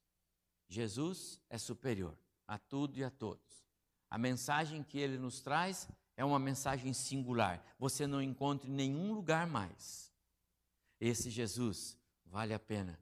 Jesus 0.69 1.39
é 1.49 1.57
superior 1.57 2.17
a 2.47 2.57
tudo 2.57 2.97
e 2.97 3.03
a 3.03 3.09
todos. 3.09 3.65
A 4.09 4.17
mensagem 4.17 4.83
que 4.83 4.97
ele 4.97 5.17
nos 5.17 5.41
traz 5.41 5.87
é 6.17 6.25
uma 6.25 6.39
mensagem 6.39 6.91
singular. 6.93 7.63
Você 7.77 8.07
não 8.07 8.21
encontra 8.21 8.67
em 8.67 8.73
nenhum 8.73 9.13
lugar 9.13 9.45
mais. 9.47 10.11
Esse 10.99 11.29
Jesus 11.29 11.95
vale 12.25 12.55
a 12.55 12.59
pena 12.59 12.99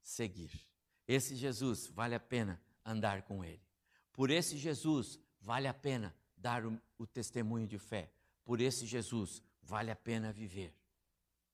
seguir. 0.00 0.66
Esse 1.06 1.36
Jesus 1.36 1.86
vale 1.86 2.14
a 2.14 2.20
pena 2.20 2.60
andar 2.84 3.22
com 3.22 3.44
ele. 3.44 3.62
Por 4.10 4.30
esse 4.30 4.56
Jesus 4.56 5.20
vale 5.38 5.68
a 5.68 5.74
pena 5.74 6.16
dar 6.34 6.64
o, 6.64 6.80
o 6.96 7.06
testemunho 7.06 7.66
de 7.66 7.78
fé. 7.78 8.10
Por 8.42 8.60
esse 8.60 8.86
Jesus 8.86 9.42
vale 9.62 9.90
a 9.90 9.96
pena 9.96 10.32
viver. 10.32 10.74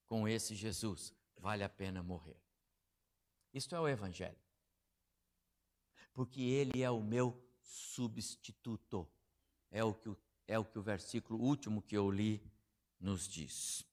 Com 0.06 0.28
esse 0.28 0.54
Jesus 0.54 1.12
vale 1.36 1.64
a 1.64 1.68
pena 1.68 2.00
morrer. 2.00 2.40
Isto 3.52 3.74
é 3.74 3.80
o 3.80 3.88
Evangelho. 3.88 4.38
Porque 6.14 6.42
ele 6.42 6.82
é 6.82 6.90
o 6.90 7.02
meu 7.02 7.42
substituto. 7.60 9.08
É 9.70 9.82
o 9.82 9.94
que 9.94 10.10
o, 10.10 10.18
é 10.52 10.58
o, 10.58 10.64
que 10.64 10.78
o 10.78 10.82
versículo 10.82 11.40
último 11.40 11.80
que 11.80 11.96
eu 11.96 12.10
li 12.10 12.42
nos 13.00 13.26
diz. 13.26 13.86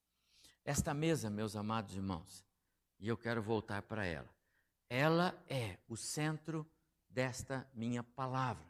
Esta 0.66 0.94
mesa, 0.94 1.30
meus 1.30 1.56
amados 1.56 1.96
irmãos, 1.96 2.46
e 3.00 3.08
eu 3.08 3.18
quero 3.18 3.42
voltar 3.42 3.82
para 3.84 4.06
ela, 4.06 4.30
ela 4.90 5.42
é 5.48 5.78
o 5.88 5.96
centro 5.96 6.70
desta 7.10 7.66
minha 7.74 8.04
palavra. 8.04 8.66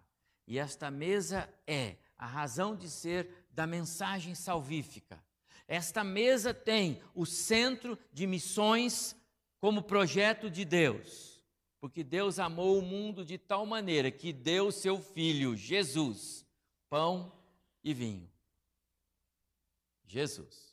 E 0.46 0.60
esta 0.60 0.92
mesa 0.92 1.50
é 1.66 1.98
a 2.16 2.28
razão 2.28 2.76
de 2.76 2.88
ser 2.88 3.48
da 3.50 3.66
mensagem 3.66 4.36
salvífica. 4.36 5.24
Esta 5.68 6.04
mesa 6.04 6.54
tem 6.54 7.02
o 7.16 7.26
centro 7.26 7.98
de 8.14 8.28
missões 8.28 9.16
como 9.60 9.82
projeto 9.82 10.50
de 10.50 10.64
Deus. 10.64 11.44
Porque 11.82 12.04
Deus 12.04 12.38
amou 12.38 12.78
o 12.78 12.84
mundo 12.84 13.26
de 13.26 13.38
tal 13.38 13.66
maneira 13.66 14.12
que 14.12 14.32
deu 14.32 14.72
seu 14.72 15.02
filho, 15.02 15.56
Jesus, 15.56 16.46
pão 16.90 17.39
e 17.84 17.94
vinho. 17.94 18.32
Jesus 20.06 20.70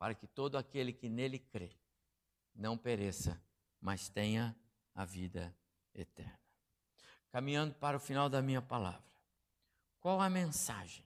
para 0.00 0.14
que 0.14 0.26
todo 0.26 0.56
aquele 0.56 0.94
que 0.94 1.10
nele 1.10 1.38
crê 1.38 1.76
não 2.54 2.78
pereça, 2.78 3.38
mas 3.78 4.08
tenha 4.08 4.56
a 4.94 5.04
vida 5.04 5.54
eterna. 5.94 6.40
Caminhando 7.30 7.74
para 7.74 7.98
o 7.98 8.00
final 8.00 8.26
da 8.30 8.40
minha 8.40 8.62
palavra, 8.62 9.04
qual 10.00 10.18
a 10.18 10.30
mensagem 10.30 11.04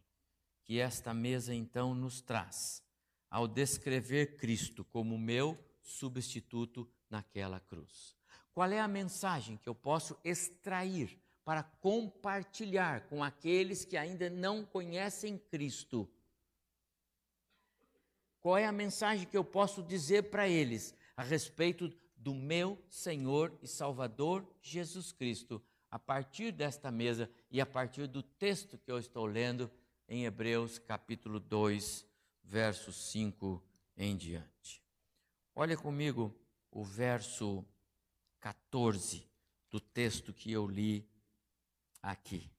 que 0.62 0.78
esta 0.78 1.12
mesa 1.12 1.52
então 1.52 1.92
nos 1.92 2.20
traz 2.20 2.84
ao 3.28 3.48
descrever 3.48 4.36
Cristo 4.36 4.84
como 4.84 5.18
meu 5.18 5.58
substituto 5.82 6.88
naquela 7.10 7.58
cruz? 7.58 8.16
Qual 8.52 8.70
é 8.70 8.78
a 8.78 8.86
mensagem 8.86 9.56
que 9.56 9.68
eu 9.68 9.74
posso 9.74 10.16
extrair 10.22 11.20
para 11.44 11.62
compartilhar 11.62 13.02
com 13.08 13.22
aqueles 13.22 13.84
que 13.84 13.96
ainda 13.96 14.30
não 14.30 14.64
conhecem 14.64 15.38
Cristo 15.38 16.08
qual 18.44 18.58
é 18.58 18.66
a 18.66 18.72
mensagem 18.72 19.26
que 19.26 19.38
eu 19.38 19.42
posso 19.42 19.82
dizer 19.82 20.24
para 20.24 20.46
eles 20.46 20.94
a 21.16 21.22
respeito 21.22 21.90
do 22.14 22.34
meu 22.34 22.78
Senhor 22.90 23.50
e 23.62 23.66
Salvador 23.66 24.46
Jesus 24.60 25.12
Cristo, 25.12 25.64
a 25.90 25.98
partir 25.98 26.52
desta 26.52 26.90
mesa 26.90 27.30
e 27.50 27.58
a 27.58 27.64
partir 27.64 28.06
do 28.06 28.22
texto 28.22 28.76
que 28.76 28.92
eu 28.92 28.98
estou 28.98 29.24
lendo 29.24 29.70
em 30.06 30.26
Hebreus 30.26 30.78
capítulo 30.78 31.40
2, 31.40 32.06
verso 32.42 32.92
5 32.92 33.64
em 33.96 34.14
diante. 34.14 34.84
Olha 35.54 35.74
comigo 35.74 36.30
o 36.70 36.84
verso 36.84 37.64
14 38.40 39.26
do 39.70 39.80
texto 39.80 40.34
que 40.34 40.52
eu 40.52 40.66
li 40.66 41.08
aqui. 42.04 42.50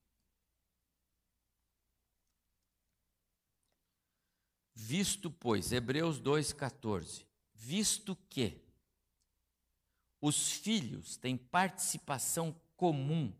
Visto, 4.73 5.31
pois, 5.31 5.71
Hebreus 5.71 6.19
2,14, 6.19 7.25
visto 7.53 8.15
que 8.29 8.61
os 10.19 10.51
filhos 10.51 11.15
têm 11.17 11.37
participação 11.37 12.59
comum 12.75 13.33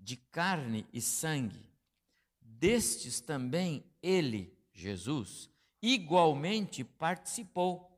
de 0.00 0.16
carne 0.16 0.86
e 0.92 1.00
sangue, 1.00 1.70
destes 2.40 3.20
também 3.20 3.84
ele, 4.02 4.58
Jesus, 4.72 5.48
igualmente 5.80 6.82
participou, 6.82 7.88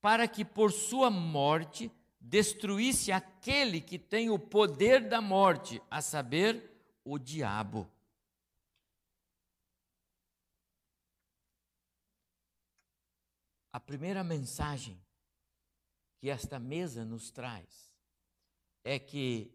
para 0.00 0.28
que 0.28 0.44
por 0.44 0.70
sua 0.70 1.10
morte 1.10 1.90
destruísse 2.26 3.12
aquele 3.12 3.80
que 3.80 3.98
tem 3.98 4.30
o 4.30 4.38
poder 4.38 5.08
da 5.08 5.20
morte, 5.20 5.80
a 5.90 6.02
saber, 6.02 6.72
o 7.04 7.18
diabo 7.18 7.90
a 13.76 13.80
primeira 13.80 14.24
mensagem 14.24 14.98
que 16.16 16.30
esta 16.30 16.58
mesa 16.58 17.04
nos 17.04 17.30
traz 17.30 17.94
é 18.82 18.98
que 18.98 19.54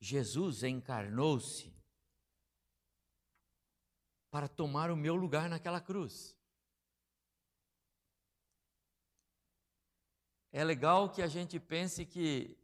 Jesus 0.00 0.64
encarnou-se 0.64 1.72
para 4.32 4.48
tomar 4.48 4.90
o 4.90 4.96
meu 4.96 5.14
lugar 5.14 5.48
naquela 5.48 5.80
cruz. 5.80 6.36
É 10.56 10.62
legal 10.62 11.10
que 11.10 11.20
a 11.20 11.26
gente 11.26 11.58
pense 11.58 12.06
que 12.06 12.56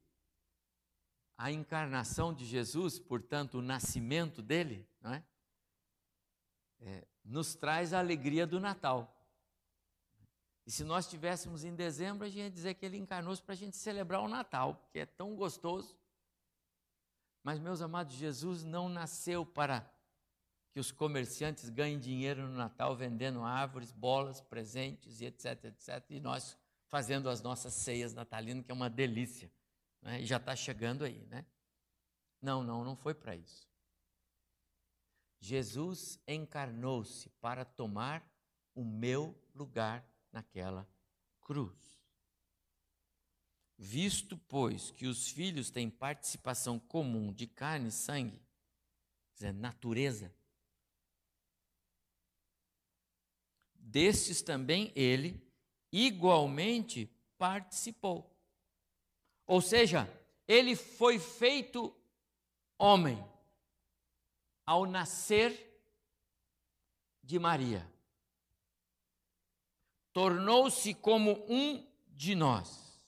a 1.37 1.50
encarnação 1.50 2.33
de 2.33 2.46
Jesus, 2.46 3.00
portanto, 3.00 3.59
o 3.59 3.62
nascimento 3.62 4.40
dele, 4.40 4.87
não 5.00 5.12
é? 5.12 5.24
é 6.83 7.05
nos 7.24 7.57
traz 7.57 7.92
a 7.92 7.98
alegria 7.98 8.46
do 8.46 8.61
Natal. 8.61 9.12
E 10.64 10.70
se 10.70 10.85
nós 10.85 11.07
estivéssemos 11.07 11.64
em 11.64 11.74
dezembro, 11.74 12.24
a 12.24 12.29
gente 12.29 12.44
ia 12.44 12.50
dizer 12.50 12.74
que 12.74 12.87
ele 12.87 12.96
encarnou-se 12.96 13.42
para 13.42 13.55
a 13.55 13.57
gente 13.57 13.76
celebrar 13.76 14.20
o 14.20 14.29
Natal, 14.29 14.88
que 14.92 15.00
é 15.00 15.05
tão 15.07 15.35
gostoso. 15.35 15.98
Mas, 17.42 17.59
meus 17.59 17.83
amados, 17.83 18.14
Jesus 18.14 18.62
não 18.62 18.88
nasceu 18.88 19.44
para 19.44 19.85
que 20.70 20.79
os 20.79 20.92
comerciantes 20.92 21.68
ganhem 21.68 21.98
dinheiro 21.98 22.42
no 22.42 22.55
Natal 22.55 22.94
vendendo 22.94 23.42
árvores, 23.42 23.90
bolas, 23.90 24.40
presentes 24.40 25.20
e 25.20 25.24
etc, 25.24 25.64
etc. 25.64 26.05
E 26.09 26.20
nós 26.20 26.57
fazendo 26.90 27.31
as 27.31 27.40
nossas 27.40 27.72
ceias 27.72 28.12
natalinas, 28.12 28.64
que 28.64 28.70
é 28.70 28.74
uma 28.74 28.90
delícia. 28.90 29.50
Né? 30.03 30.20
E 30.20 30.26
já 30.26 30.37
está 30.37 30.55
chegando 30.57 31.05
aí, 31.05 31.24
né? 31.26 31.46
Não, 32.42 32.64
não, 32.64 32.85
não 32.85 32.96
foi 32.96 33.14
para 33.14 33.37
isso. 33.37 33.68
Jesus 35.38 36.18
encarnou-se 36.26 37.29
para 37.40 37.64
tomar 37.64 38.29
o 38.74 38.85
meu 38.85 39.40
lugar 39.55 40.05
naquela 40.33 40.87
cruz. 41.40 41.98
Visto, 43.79 44.37
pois, 44.37 44.90
que 44.90 45.07
os 45.07 45.29
filhos 45.31 45.70
têm 45.70 45.88
participação 45.88 46.79
comum 46.79 47.33
de 47.33 47.46
carne 47.46 47.88
e 47.88 47.92
sangue, 47.92 48.42
natureza, 49.55 50.35
destes 53.74 54.42
também 54.42 54.92
ele 54.94 55.50
igualmente 55.92 57.11
participou. 57.38 58.31
Ou 59.46 59.61
seja, 59.61 60.09
ele 60.46 60.76
foi 60.76 61.18
feito 61.18 61.94
homem 62.79 63.22
ao 64.64 64.87
nascer 64.87 65.66
de 67.22 67.38
Maria 67.38 67.90
tornou-se 70.12 70.92
como 70.94 71.33
um 71.48 71.85
de 72.09 72.35
nós. 72.35 73.00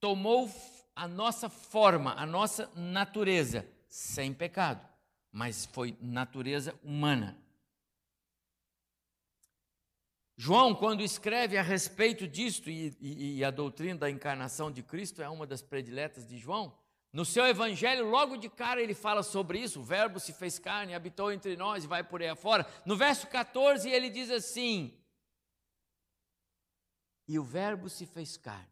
Tomou 0.00 0.50
a 0.94 1.06
nossa 1.08 1.48
forma, 1.48 2.14
a 2.14 2.24
nossa 2.24 2.70
natureza, 2.74 3.68
sem 3.88 4.32
pecado, 4.32 4.86
mas 5.32 5.66
foi 5.66 5.96
natureza 6.00 6.78
humana. 6.82 7.36
João, 10.36 10.74
quando 10.74 11.02
escreve 11.02 11.56
a 11.56 11.62
respeito 11.62 12.28
disto, 12.28 12.68
e, 12.68 12.96
e, 13.00 13.38
e, 13.38 13.44
a 13.44 13.50
doutrina 13.50 14.00
da 14.00 14.10
encarnação 14.10 14.70
de 14.70 14.82
Cristo 14.82 15.22
é 15.22 15.28
uma 15.28 15.46
das 15.46 15.62
prediletas 15.62 16.26
de 16.26 16.36
João, 16.36 16.76
no 17.12 17.24
seu 17.24 17.46
evangelho, 17.46 18.10
logo 18.10 18.36
de 18.36 18.50
cara, 18.50 18.82
ele 18.82 18.92
fala 18.94 19.22
sobre 19.22 19.58
isso: 19.58 19.80
o 19.80 19.82
Verbo 19.82 20.20
se 20.20 20.34
fez 20.34 20.58
carne, 20.58 20.94
habitou 20.94 21.32
entre 21.32 21.56
nós 21.56 21.84
e 21.84 21.86
vai 21.86 22.04
por 22.04 22.20
aí 22.20 22.28
afora. 22.28 22.66
No 22.84 22.96
verso 22.96 23.26
14, 23.28 23.88
ele 23.88 24.10
diz 24.10 24.30
assim: 24.30 24.92
e 27.28 27.38
o 27.38 27.42
Verbo 27.42 27.88
se 27.88 28.06
fez 28.06 28.36
carne 28.36 28.70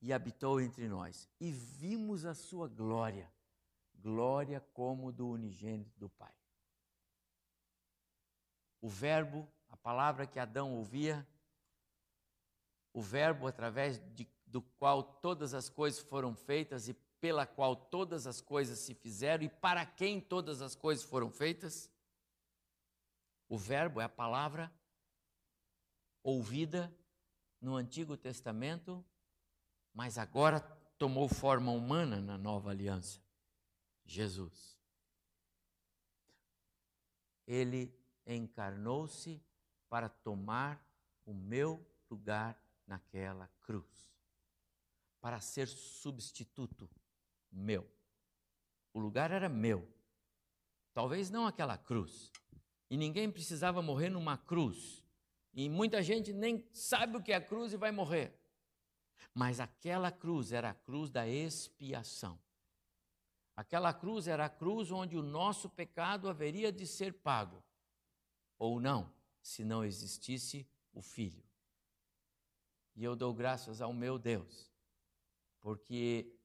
e 0.00 0.12
habitou 0.12 0.60
entre 0.60 0.86
nós, 0.88 1.28
e 1.40 1.50
vimos 1.50 2.24
a 2.24 2.34
sua 2.34 2.68
glória, 2.68 3.32
glória 3.94 4.60
como 4.72 5.10
do 5.10 5.28
unigênito 5.28 5.98
do 5.98 6.08
Pai. 6.08 6.32
O 8.80 8.88
Verbo, 8.88 9.48
a 9.68 9.76
palavra 9.76 10.26
que 10.26 10.38
Adão 10.38 10.74
ouvia, 10.74 11.26
o 12.92 13.00
Verbo 13.00 13.46
através 13.46 14.00
de, 14.14 14.28
do 14.46 14.62
qual 14.62 15.02
todas 15.02 15.54
as 15.54 15.68
coisas 15.68 16.00
foram 16.00 16.34
feitas 16.34 16.88
e 16.88 16.94
pela 17.20 17.46
qual 17.46 17.74
todas 17.74 18.26
as 18.26 18.40
coisas 18.40 18.78
se 18.78 18.94
fizeram 18.94 19.44
e 19.44 19.48
para 19.48 19.84
quem 19.84 20.20
todas 20.20 20.62
as 20.62 20.74
coisas 20.74 21.04
foram 21.04 21.30
feitas. 21.30 21.90
O 23.48 23.56
Verbo 23.56 24.00
é 24.00 24.04
a 24.04 24.08
palavra 24.08 24.72
ouvida 26.22 26.94
no 27.60 27.74
Antigo 27.74 28.16
Testamento, 28.16 29.04
mas 29.92 30.18
agora 30.18 30.60
tomou 30.98 31.28
forma 31.28 31.72
humana 31.72 32.20
na 32.20 32.36
nova 32.36 32.70
aliança. 32.70 33.20
Jesus. 34.04 34.78
Ele 37.46 37.97
encarnou-se 38.36 39.42
para 39.88 40.08
tomar 40.08 40.84
o 41.24 41.32
meu 41.32 41.84
lugar 42.10 42.60
naquela 42.86 43.48
cruz, 43.60 44.12
para 45.20 45.40
ser 45.40 45.66
substituto 45.66 46.88
meu. 47.50 47.90
O 48.92 49.00
lugar 49.00 49.30
era 49.30 49.48
meu, 49.48 49.88
talvez 50.92 51.30
não 51.30 51.46
aquela 51.46 51.76
cruz, 51.76 52.32
e 52.90 52.96
ninguém 52.96 53.30
precisava 53.30 53.82
morrer 53.82 54.08
numa 54.08 54.36
cruz 54.36 55.02
e 55.58 55.68
muita 55.68 56.00
gente 56.02 56.32
nem 56.32 56.64
sabe 56.72 57.16
o 57.16 57.22
que 57.22 57.32
é 57.32 57.40
cruz 57.40 57.72
e 57.72 57.76
vai 57.76 57.90
morrer. 57.90 58.32
Mas 59.34 59.58
aquela 59.58 60.10
cruz 60.12 60.52
era 60.52 60.70
a 60.70 60.74
cruz 60.74 61.10
da 61.10 61.26
expiação. 61.26 62.38
Aquela 63.56 63.92
cruz 63.92 64.28
era 64.28 64.44
a 64.44 64.48
cruz 64.48 64.92
onde 64.92 65.16
o 65.16 65.22
nosso 65.22 65.68
pecado 65.68 66.28
haveria 66.28 66.70
de 66.70 66.86
ser 66.86 67.12
pago. 67.12 67.60
Ou 68.58 68.80
não, 68.80 69.12
se 69.40 69.64
não 69.64 69.84
existisse 69.84 70.66
o 70.92 71.00
Filho. 71.00 71.42
E 72.96 73.04
eu 73.04 73.14
dou 73.14 73.32
graças 73.32 73.80
ao 73.80 73.92
meu 73.92 74.18
Deus, 74.18 74.70
porque 75.60 76.36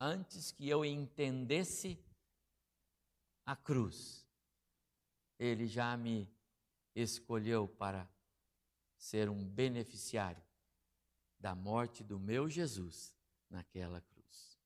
antes 0.00 0.52
que 0.52 0.68
eu 0.68 0.84
entendesse 0.84 1.98
a 3.44 3.56
cruz, 3.56 4.24
Ele 5.38 5.66
já 5.66 5.96
me 5.96 6.30
escolheu 6.94 7.66
para 7.66 8.08
ser 8.96 9.28
um 9.28 9.44
beneficiário 9.44 10.42
da 11.38 11.54
morte 11.54 12.02
do 12.02 12.18
meu 12.18 12.48
Jesus 12.48 13.14
naquela 13.50 14.00
cruz. 14.00 14.58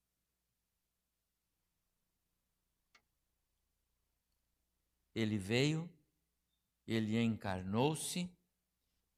Ele 5.14 5.36
veio, 5.36 5.90
ele 6.94 7.22
encarnou-se 7.22 8.30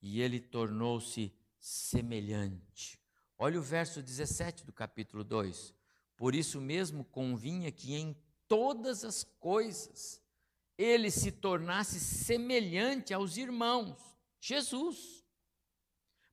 e 0.01 0.21
ele 0.21 0.41
tornou-se 0.41 1.33
semelhante. 1.59 3.01
Olha 3.39 3.59
o 3.59 3.63
verso 3.63 4.03
17 4.03 4.65
do 4.65 4.73
capítulo 4.73 5.25
2. 5.25 5.75
Por 6.17 6.35
isso 6.35 6.61
mesmo 6.61 7.05
convinha 7.05 7.73
que 7.73 7.95
em 7.95 8.17
todas 8.47 9.05
as 9.05 9.25
coisas 9.25 10.23
ele 10.77 11.11
se 11.11 11.33
tornasse 11.33 11.99
semelhante 11.99 13.15
aos 13.15 13.37
irmãos 13.37 14.13
Jesus, 14.41 15.25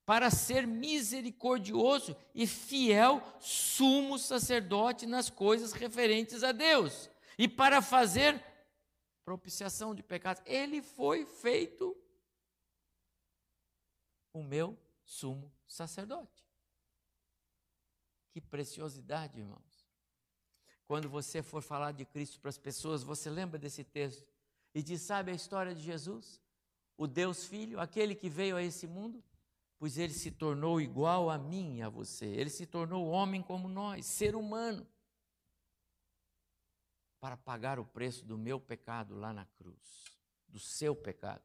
para 0.04 0.32
ser 0.32 0.66
misericordioso 0.66 2.18
e 2.34 2.48
fiel 2.48 3.22
sumo 3.40 4.18
sacerdote 4.18 5.06
nas 5.06 5.30
coisas 5.30 5.72
referentes 5.72 6.44
a 6.44 6.52
Deus, 6.52 7.08
e 7.38 7.48
para 7.48 7.84
fazer 7.84 8.44
propiciação 9.30 9.94
de 9.94 10.02
pecados. 10.02 10.42
Ele 10.46 10.82
foi 10.82 11.24
feito 11.24 11.96
o 14.34 14.42
meu 14.42 14.76
sumo 15.04 15.54
sacerdote. 15.68 16.44
Que 18.32 18.42
preciosidade, 18.42 19.40
irmãos. 19.40 19.88
Quando 20.88 21.08
você 21.08 21.44
for 21.44 21.62
falar 21.62 21.92
de 21.92 22.06
Cristo 22.06 22.40
para 22.40 22.50
as 22.50 22.58
pessoas, 22.58 23.04
você 23.04 23.30
lembra 23.30 23.60
desse 23.60 23.84
texto 23.84 24.28
e 24.74 24.82
diz: 24.82 25.04
Sabe 25.04 25.32
a 25.32 25.36
história 25.36 25.76
de 25.76 25.82
Jesus? 25.82 26.42
o 27.00 27.08
Deus 27.08 27.46
Filho, 27.46 27.80
aquele 27.80 28.14
que 28.14 28.30
veio 28.30 28.58
a 28.58 28.62
esse 28.62 28.86
mundo? 28.86 29.24
Pois 29.78 29.98
ele 29.98 30.12
se 30.12 30.32
tornou 30.32 30.82
igual 30.82 31.30
a 31.30 31.38
mim 31.38 31.78
e 31.78 31.82
a 31.82 31.88
você. 31.88 32.26
Ele 32.26 32.50
se 32.50 32.66
tornou 32.66 33.08
homem 33.08 33.42
como 33.42 33.70
nós, 33.70 34.06
ser 34.06 34.36
humano, 34.36 34.86
para 37.20 37.36
pagar 37.36 37.80
o 37.80 37.86
preço 37.86 38.26
do 38.26 38.38
meu 38.38 38.60
pecado 38.60 39.16
lá 39.16 39.34
na 39.34 39.46
cruz, 39.46 40.06
do 40.48 40.60
seu 40.60 40.96
pecado. 40.96 41.44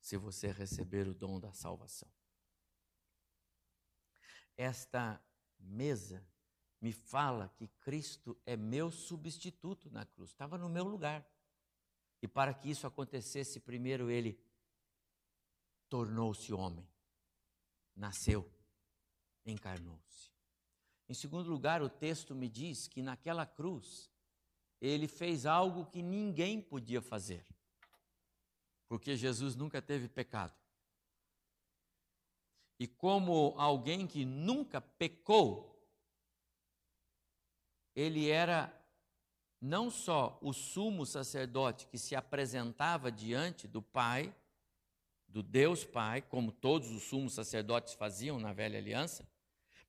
Se 0.00 0.16
você 0.16 0.50
receber 0.50 1.06
o 1.06 1.14
dom 1.14 1.38
da 1.38 1.52
salvação. 1.52 2.10
Esta 4.56 5.22
mesa 5.58 6.26
me 6.80 6.92
fala 6.92 7.48
que 7.56 7.68
Cristo 7.68 8.36
é 8.46 8.56
meu 8.56 8.90
substituto 8.90 9.90
na 9.90 10.04
cruz, 10.06 10.30
estava 10.30 10.56
no 10.56 10.68
meu 10.68 10.84
lugar. 10.84 11.26
E 12.22 12.28
para 12.28 12.52
que 12.52 12.70
isso 12.70 12.86
acontecesse, 12.86 13.60
primeiro 13.60 14.10
ele 14.10 14.42
tornou-se 15.88 16.52
homem, 16.52 16.88
nasceu, 17.94 18.50
encarnou-se. 19.44 20.29
Em 21.10 21.14
segundo 21.14 21.50
lugar, 21.50 21.82
o 21.82 21.88
texto 21.88 22.36
me 22.36 22.48
diz 22.48 22.86
que 22.86 23.02
naquela 23.02 23.44
cruz 23.44 24.08
ele 24.80 25.08
fez 25.08 25.44
algo 25.44 25.86
que 25.86 26.00
ninguém 26.00 26.60
podia 26.62 27.02
fazer, 27.02 27.44
porque 28.86 29.16
Jesus 29.16 29.56
nunca 29.56 29.82
teve 29.82 30.08
pecado. 30.08 30.54
E 32.78 32.86
como 32.86 33.56
alguém 33.58 34.06
que 34.06 34.24
nunca 34.24 34.80
pecou, 34.80 35.84
ele 37.92 38.28
era 38.28 38.72
não 39.60 39.90
só 39.90 40.38
o 40.40 40.52
sumo 40.52 41.04
sacerdote 41.04 41.88
que 41.88 41.98
se 41.98 42.14
apresentava 42.14 43.10
diante 43.10 43.66
do 43.66 43.82
Pai, 43.82 44.32
do 45.26 45.42
Deus 45.42 45.84
Pai, 45.84 46.22
como 46.22 46.52
todos 46.52 46.88
os 46.92 47.02
sumos 47.02 47.32
sacerdotes 47.32 47.94
faziam 47.94 48.38
na 48.38 48.52
velha 48.52 48.78
aliança, 48.78 49.28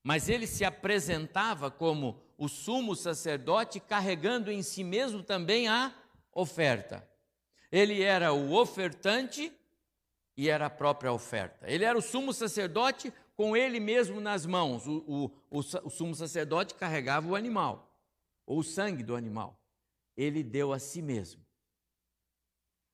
mas 0.02 0.28
ele 0.28 0.46
se 0.46 0.64
apresentava 0.64 1.70
como 1.70 2.20
o 2.36 2.48
sumo 2.48 2.96
sacerdote 2.96 3.78
carregando 3.78 4.50
em 4.50 4.62
si 4.62 4.82
mesmo 4.82 5.22
também 5.22 5.68
a 5.68 5.94
oferta. 6.32 7.08
Ele 7.70 8.02
era 8.02 8.32
o 8.32 8.52
ofertante 8.54 9.52
e 10.36 10.48
era 10.48 10.66
a 10.66 10.70
própria 10.70 11.12
oferta. 11.12 11.70
Ele 11.70 11.84
era 11.84 11.96
o 11.96 12.02
sumo 12.02 12.32
sacerdote 12.32 13.12
com 13.36 13.56
ele 13.56 13.78
mesmo 13.78 14.20
nas 14.20 14.44
mãos. 14.44 14.86
O, 14.86 15.04
o, 15.06 15.24
o, 15.50 15.58
o 15.58 15.90
sumo 15.90 16.14
sacerdote 16.14 16.74
carregava 16.74 17.28
o 17.28 17.36
animal, 17.36 17.94
ou 18.44 18.58
o 18.58 18.64
sangue 18.64 19.02
do 19.02 19.14
animal. 19.14 19.58
Ele 20.16 20.42
deu 20.42 20.72
a 20.72 20.78
si 20.78 21.00
mesmo. 21.00 21.44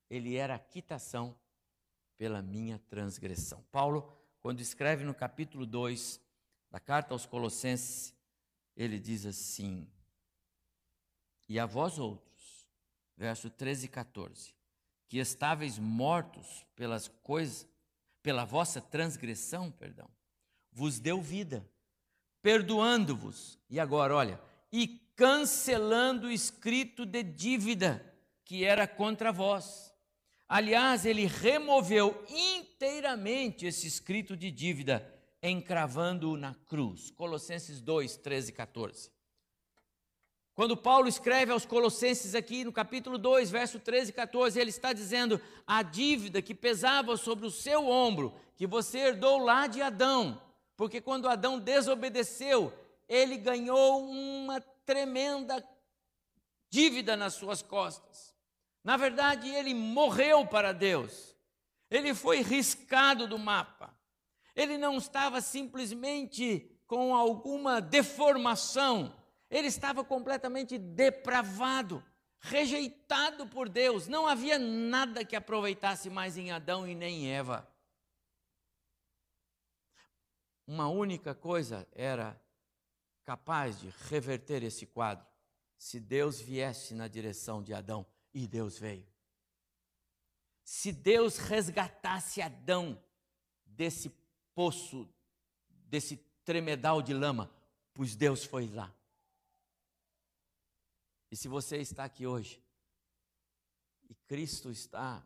Ele 0.09 0.35
era 0.35 0.55
a 0.55 0.59
quitação 0.59 1.35
pela 2.17 2.41
minha 2.41 2.79
transgressão. 2.87 3.63
Paulo, 3.71 4.11
quando 4.41 4.59
escreve 4.59 5.03
no 5.03 5.13
capítulo 5.13 5.65
2 5.65 6.19
da 6.69 6.79
carta 6.79 7.13
aos 7.13 7.25
Colossenses, 7.25 8.13
ele 8.75 8.99
diz 8.99 9.25
assim: 9.25 9.87
E 11.47 11.59
a 11.59 11.65
vós 11.65 11.97
outros, 11.99 12.67
verso 13.17 13.49
13 13.49 13.85
e 13.85 13.89
14, 13.89 14.55
que 15.07 15.17
estáveis 15.17 15.77
mortos 15.77 16.65
pelas 16.75 17.07
coisas, 17.07 17.67
pela 18.21 18.45
vossa 18.45 18.81
transgressão, 18.81 19.71
perdão, 19.71 20.09
vos 20.71 20.99
deu 20.99 21.21
vida, 21.21 21.67
perdoando-vos. 22.41 23.59
E 23.69 23.79
agora, 23.79 24.15
olha, 24.15 24.41
e 24.71 24.87
cancelando 25.15 26.27
o 26.27 26.31
escrito 26.31 27.05
de 27.05 27.23
dívida 27.23 28.05
que 28.45 28.63
era 28.63 28.87
contra 28.87 29.31
vós 29.31 29.89
Aliás, 30.49 31.05
ele 31.05 31.27
removeu 31.27 32.25
inteiramente 32.27 33.67
esse 33.67 33.85
escrito 33.85 34.35
de 34.35 34.49
dívida, 34.49 35.07
encravando-o 35.41 36.37
na 36.37 36.55
cruz. 36.67 37.11
Colossenses 37.11 37.81
2, 37.81 38.17
13 38.17 38.49
e 38.49 38.53
14. 38.53 39.11
Quando 40.53 40.75
Paulo 40.75 41.07
escreve 41.07 41.53
aos 41.53 41.65
Colossenses 41.65 42.35
aqui 42.35 42.65
no 42.65 42.73
capítulo 42.73 43.17
2, 43.17 43.49
verso 43.49 43.79
13 43.79 44.09
e 44.09 44.13
14, 44.13 44.59
ele 44.59 44.69
está 44.69 44.91
dizendo: 44.91 45.39
a 45.65 45.81
dívida 45.81 46.41
que 46.41 46.53
pesava 46.53 47.15
sobre 47.15 47.47
o 47.47 47.51
seu 47.51 47.87
ombro, 47.87 48.33
que 48.57 48.67
você 48.67 48.97
herdou 48.99 49.37
lá 49.37 49.67
de 49.67 49.81
Adão, 49.81 50.41
porque 50.75 50.99
quando 50.99 51.29
Adão 51.29 51.57
desobedeceu, 51.57 52.73
ele 53.07 53.37
ganhou 53.37 54.03
uma 54.03 54.59
tremenda 54.85 55.65
dívida 56.69 57.15
nas 57.15 57.35
suas 57.35 57.61
costas. 57.61 58.35
Na 58.83 58.97
verdade, 58.97 59.49
ele 59.49 59.73
morreu 59.73 60.45
para 60.45 60.71
Deus. 60.71 61.35
Ele 61.89 62.13
foi 62.13 62.41
riscado 62.41 63.27
do 63.27 63.39
mapa. 63.39 63.97
Ele 64.59 64.77
não 64.77 64.97
estava 64.97 65.39
simplesmente 65.39 66.69
com 66.85 67.15
alguma 67.15 67.79
deformação. 67.79 69.17
Ele 69.49 69.69
estava 69.69 70.03
completamente 70.03 70.77
depravado, 70.77 72.03
rejeitado 72.41 73.47
por 73.47 73.69
Deus. 73.69 74.09
Não 74.09 74.27
havia 74.27 74.59
nada 74.59 75.23
que 75.23 75.33
aproveitasse 75.33 76.09
mais 76.09 76.37
em 76.37 76.51
Adão 76.51 76.85
e 76.85 76.93
nem 76.93 77.23
em 77.23 77.31
Eva. 77.31 77.73
Uma 80.67 80.89
única 80.89 81.33
coisa 81.33 81.87
era 81.93 82.37
capaz 83.23 83.79
de 83.79 83.87
reverter 84.09 84.61
esse 84.61 84.85
quadro: 84.85 85.25
se 85.77 86.01
Deus 86.01 86.37
viesse 86.37 86.93
na 86.93 87.07
direção 87.07 87.63
de 87.63 87.73
Adão 87.73 88.05
e 88.33 88.45
Deus 88.45 88.77
veio. 88.77 89.07
Se 90.65 90.91
Deus 90.91 91.37
resgatasse 91.37 92.41
Adão 92.41 93.01
desse 93.65 94.19
poço, 94.53 95.07
desse 95.69 96.17
tremedal 96.43 97.01
de 97.01 97.13
lama, 97.13 97.51
pois 97.93 98.15
Deus 98.15 98.43
foi 98.43 98.67
lá. 98.67 98.93
E 101.31 101.35
se 101.35 101.47
você 101.47 101.77
está 101.77 102.03
aqui 102.03 102.25
hoje, 102.25 102.61
e 104.09 104.15
Cristo 104.27 104.71
está 104.71 105.25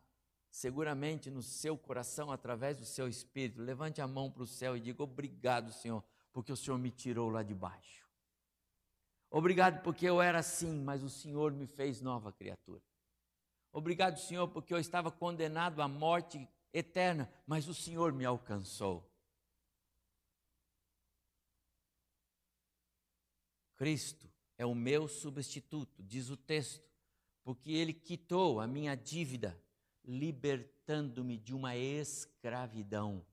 seguramente 0.50 1.32
no 1.32 1.42
seu 1.42 1.78
coração 1.78 2.32
através 2.32 2.78
do 2.78 2.86
seu 2.86 3.08
espírito, 3.08 3.62
levante 3.62 4.02
a 4.02 4.08
mão 4.08 4.30
para 4.30 4.44
o 4.44 4.48
céu 4.48 4.76
e 4.76 4.82
diga: 4.82 5.02
Obrigado, 5.02 5.72
Senhor, 5.72 6.04
porque 6.32 6.52
o 6.52 6.58
Senhor 6.58 6.78
me 6.78 6.92
tirou 6.92 7.30
lá 7.30 7.42
de 7.42 7.54
baixo. 7.54 8.04
Obrigado 9.30 9.82
porque 9.82 10.06
eu 10.06 10.22
era 10.22 10.40
assim, 10.40 10.84
mas 10.84 11.02
o 11.02 11.10
Senhor 11.10 11.52
me 11.52 11.66
fez 11.66 12.02
nova 12.02 12.32
criatura. 12.32 12.84
Obrigado, 13.72 14.20
Senhor, 14.20 14.48
porque 14.50 14.72
eu 14.74 14.78
estava 14.78 15.10
condenado 15.12 15.82
à 15.82 15.88
morte 15.88 16.48
eterna, 16.72 17.32
mas 17.48 17.68
o 17.68 17.74
Senhor 17.74 18.14
me 18.14 18.26
alcançou. 18.26 19.12
Cristo 23.76 24.30
é 24.58 24.66
o 24.66 24.76
meu 24.76 25.08
substituto, 25.08 26.02
diz 26.04 26.30
o 26.30 26.38
texto, 26.38 26.88
porque 27.44 27.72
ele 27.72 27.94
quitou 27.94 28.60
a 28.60 28.68
minha 28.68 28.96
dívida, 28.96 29.60
libertando-me 30.04 31.38
de 31.38 31.54
uma 31.54 31.76
escravidão 31.76 33.26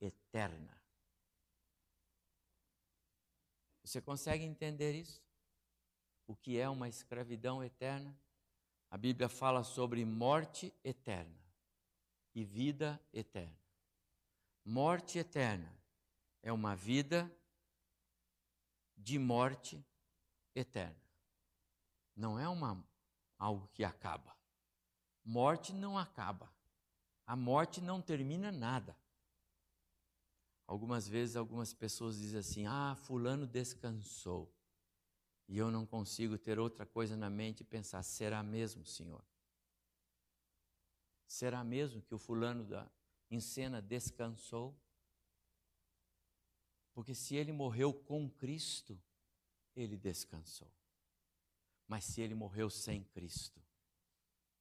eterna. 0.00 0.80
Você 3.82 4.00
consegue 4.00 4.44
entender 4.44 4.94
isso? 4.94 5.22
O 6.26 6.36
que 6.36 6.58
é 6.58 6.68
uma 6.68 6.88
escravidão 6.88 7.62
eterna? 7.62 8.16
A 8.90 8.96
Bíblia 8.96 9.28
fala 9.28 9.62
sobre 9.62 10.04
morte 10.04 10.72
eterna 10.84 11.38
e 12.34 12.44
vida 12.44 13.00
eterna. 13.12 13.58
Morte 14.64 15.18
eterna 15.18 15.72
é 16.42 16.52
uma 16.52 16.74
vida 16.74 17.30
de 19.02 19.18
morte 19.18 19.84
eterna. 20.54 21.00
Não 22.14 22.38
é 22.38 22.48
uma 22.48 22.84
algo 23.38 23.68
que 23.68 23.82
acaba. 23.82 24.36
Morte 25.24 25.72
não 25.72 25.98
acaba. 25.98 26.52
A 27.26 27.34
morte 27.34 27.80
não 27.80 28.00
termina 28.00 28.52
nada. 28.52 28.96
Algumas 30.66 31.08
vezes 31.08 31.36
algumas 31.36 31.72
pessoas 31.72 32.18
dizem 32.18 32.40
assim: 32.40 32.66
"Ah, 32.66 32.94
fulano 32.94 33.46
descansou". 33.46 34.52
E 35.48 35.58
eu 35.58 35.70
não 35.70 35.84
consigo 35.86 36.38
ter 36.38 36.58
outra 36.58 36.86
coisa 36.86 37.16
na 37.16 37.30
mente 37.30 37.62
e 37.62 37.64
pensar: 37.64 38.02
será 38.02 38.42
mesmo, 38.42 38.84
Senhor? 38.84 39.24
Será 41.26 41.64
mesmo 41.64 42.02
que 42.02 42.14
o 42.14 42.18
fulano 42.18 42.64
da, 42.64 42.90
em 43.30 43.40
cena 43.40 43.80
descansou? 43.80 44.76
Porque 47.00 47.14
se 47.14 47.34
ele 47.34 47.50
morreu 47.50 47.94
com 47.94 48.28
Cristo, 48.28 49.00
ele 49.74 49.96
descansou. 49.96 50.70
Mas 51.88 52.04
se 52.04 52.20
ele 52.20 52.34
morreu 52.34 52.68
sem 52.68 53.04
Cristo, 53.04 53.58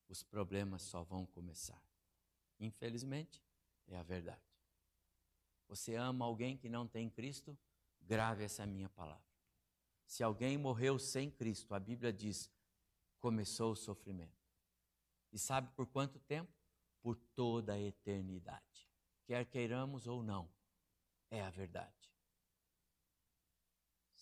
os 0.07 0.23
problemas 0.23 0.83
só 0.83 1.03
vão 1.03 1.25
começar. 1.25 1.83
Infelizmente, 2.57 3.43
é 3.89 3.97
a 3.97 4.03
verdade. 4.03 4.39
Você 5.67 5.95
ama 5.95 6.23
alguém 6.23 6.55
que 6.55 6.69
não 6.69 6.87
tem 6.87 7.09
Cristo? 7.09 7.59
Grave 7.99 8.45
essa 8.45 8.65
minha 8.65 8.87
palavra. 8.87 9.27
Se 10.05 10.23
alguém 10.23 10.57
morreu 10.57 10.97
sem 10.97 11.29
Cristo, 11.29 11.75
a 11.75 11.79
Bíblia 11.79 12.13
diz, 12.13 12.49
começou 13.19 13.73
o 13.73 13.75
sofrimento. 13.75 14.39
E 15.33 15.37
sabe 15.37 15.69
por 15.75 15.85
quanto 15.87 16.17
tempo? 16.19 16.53
Por 17.01 17.17
toda 17.35 17.73
a 17.73 17.79
eternidade. 17.81 18.89
Quer 19.25 19.45
queiramos 19.45 20.07
ou 20.07 20.23
não, 20.23 20.49
é 21.29 21.41
a 21.41 21.49
verdade. 21.49 21.98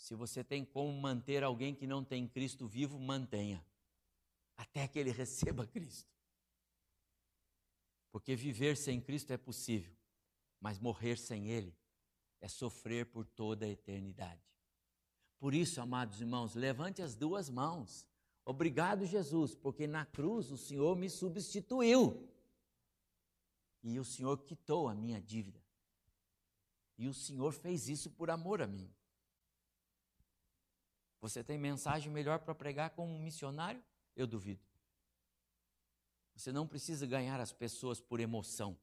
Se 0.08 0.16
você 0.16 0.42
tem 0.42 0.64
como 0.64 0.90
manter 1.02 1.44
alguém 1.44 1.76
que 1.76 1.86
não 1.86 2.02
tem 2.02 2.26
Cristo 2.26 2.66
vivo, 2.66 2.98
mantenha, 2.98 3.62
até 4.56 4.88
que 4.88 4.98
ele 4.98 5.12
receba 5.12 5.68
Cristo. 5.68 6.10
Porque 8.10 8.34
viver 8.34 8.78
sem 8.78 9.02
Cristo 9.02 9.34
é 9.34 9.38
possível, 9.38 9.94
mas 10.62 10.80
morrer 10.80 11.18
sem 11.18 11.50
Ele 11.50 11.76
é 12.40 12.48
sofrer 12.48 13.08
por 13.08 13.26
toda 13.26 13.66
a 13.66 13.70
eternidade. 13.70 14.42
Por 15.38 15.54
isso, 15.54 15.82
amados 15.82 16.22
irmãos, 16.22 16.56
levante 16.56 17.02
as 17.02 17.14
duas 17.14 17.50
mãos. 17.50 18.08
Obrigado, 18.46 19.06
Jesus, 19.06 19.56
porque 19.56 19.88
na 19.88 20.06
cruz 20.06 20.50
o 20.52 20.58
Senhor 20.58 20.96
me 20.96 21.10
substituiu. 21.10 22.32
e 23.84 24.00
o 24.00 24.06
Senhor 24.06 24.38
quitou 24.38 24.88
a 24.88 24.96
minha 24.96 25.20
dívida. 25.20 25.62
E 26.98 27.10
o 27.10 27.14
Senhor 27.14 27.52
fez 27.52 27.90
isso 27.90 28.10
por 28.10 28.30
amor 28.30 28.62
a 28.62 28.68
mim. 28.68 28.90
Você 31.20 31.44
tem 31.44 31.58
mensagem 31.58 32.12
melhor 32.12 32.40
para 32.40 32.54
pregar 32.54 32.92
como 32.92 33.14
um 33.14 33.20
missionário? 33.20 33.84
Eu 34.16 34.28
duvido. 34.28 34.64
Você 36.36 36.52
não 36.52 36.68
precisa 36.68 37.08
ganhar 37.08 37.40
as 37.40 37.52
pessoas 37.52 38.00
por 38.00 38.20
emoção. 38.20 38.78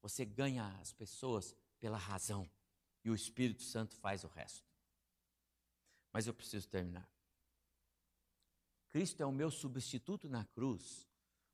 Você 0.00 0.24
ganha 0.24 0.66
as 0.80 0.92
pessoas 0.92 1.54
pela 1.80 1.98
razão. 1.98 2.48
E 3.04 3.10
o 3.10 3.14
Espírito 3.14 3.62
Santo 3.62 3.96
faz 3.96 4.22
o 4.22 4.28
resto. 4.28 4.64
Mas 6.12 6.26
eu 6.26 6.34
preciso 6.34 6.68
terminar. 6.68 7.08
Cristo 8.90 9.22
é 9.22 9.26
o 9.26 9.32
meu 9.32 9.50
substituto 9.50 10.28
na 10.28 10.44
cruz, 10.44 11.08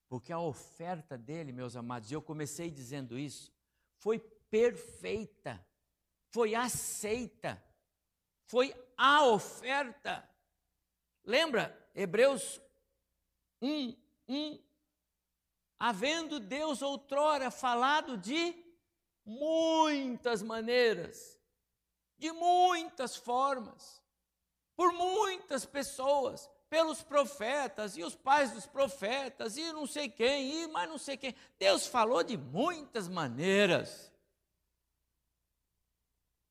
porque 0.08 0.32
a 0.32 0.40
oferta 0.40 1.18
dele, 1.18 1.52
meus 1.52 1.76
amados, 1.76 2.10
e 2.10 2.14
eu 2.14 2.22
comecei 2.22 2.70
dizendo 2.70 3.18
isso, 3.18 3.52
foi 3.98 4.18
perfeita, 4.18 5.64
foi 6.30 6.54
aceita, 6.54 7.62
foi 8.46 8.74
a 8.96 9.24
oferta. 9.26 10.28
Lembra? 11.24 11.76
Hebreus 11.94 12.60
1, 13.60 13.96
1. 14.28 14.58
Havendo 15.78 16.40
Deus 16.40 16.80
outrora 16.80 17.50
falado 17.50 18.16
de 18.16 18.54
muitas 19.24 20.42
maneiras, 20.42 21.38
de 22.16 22.32
muitas 22.32 23.16
formas, 23.16 24.02
por 24.74 24.92
muitas 24.92 25.66
pessoas, 25.66 26.48
pelos 26.68 27.02
profetas 27.02 27.96
e 27.96 28.02
os 28.02 28.14
pais 28.14 28.52
dos 28.52 28.66
profetas 28.66 29.56
e 29.56 29.72
não 29.72 29.86
sei 29.86 30.08
quem, 30.08 30.62
e 30.62 30.68
mais 30.68 30.88
não 30.88 30.98
sei 30.98 31.16
quem. 31.16 31.34
Deus 31.58 31.86
falou 31.86 32.22
de 32.22 32.36
muitas 32.36 33.08
maneiras. 33.08 34.12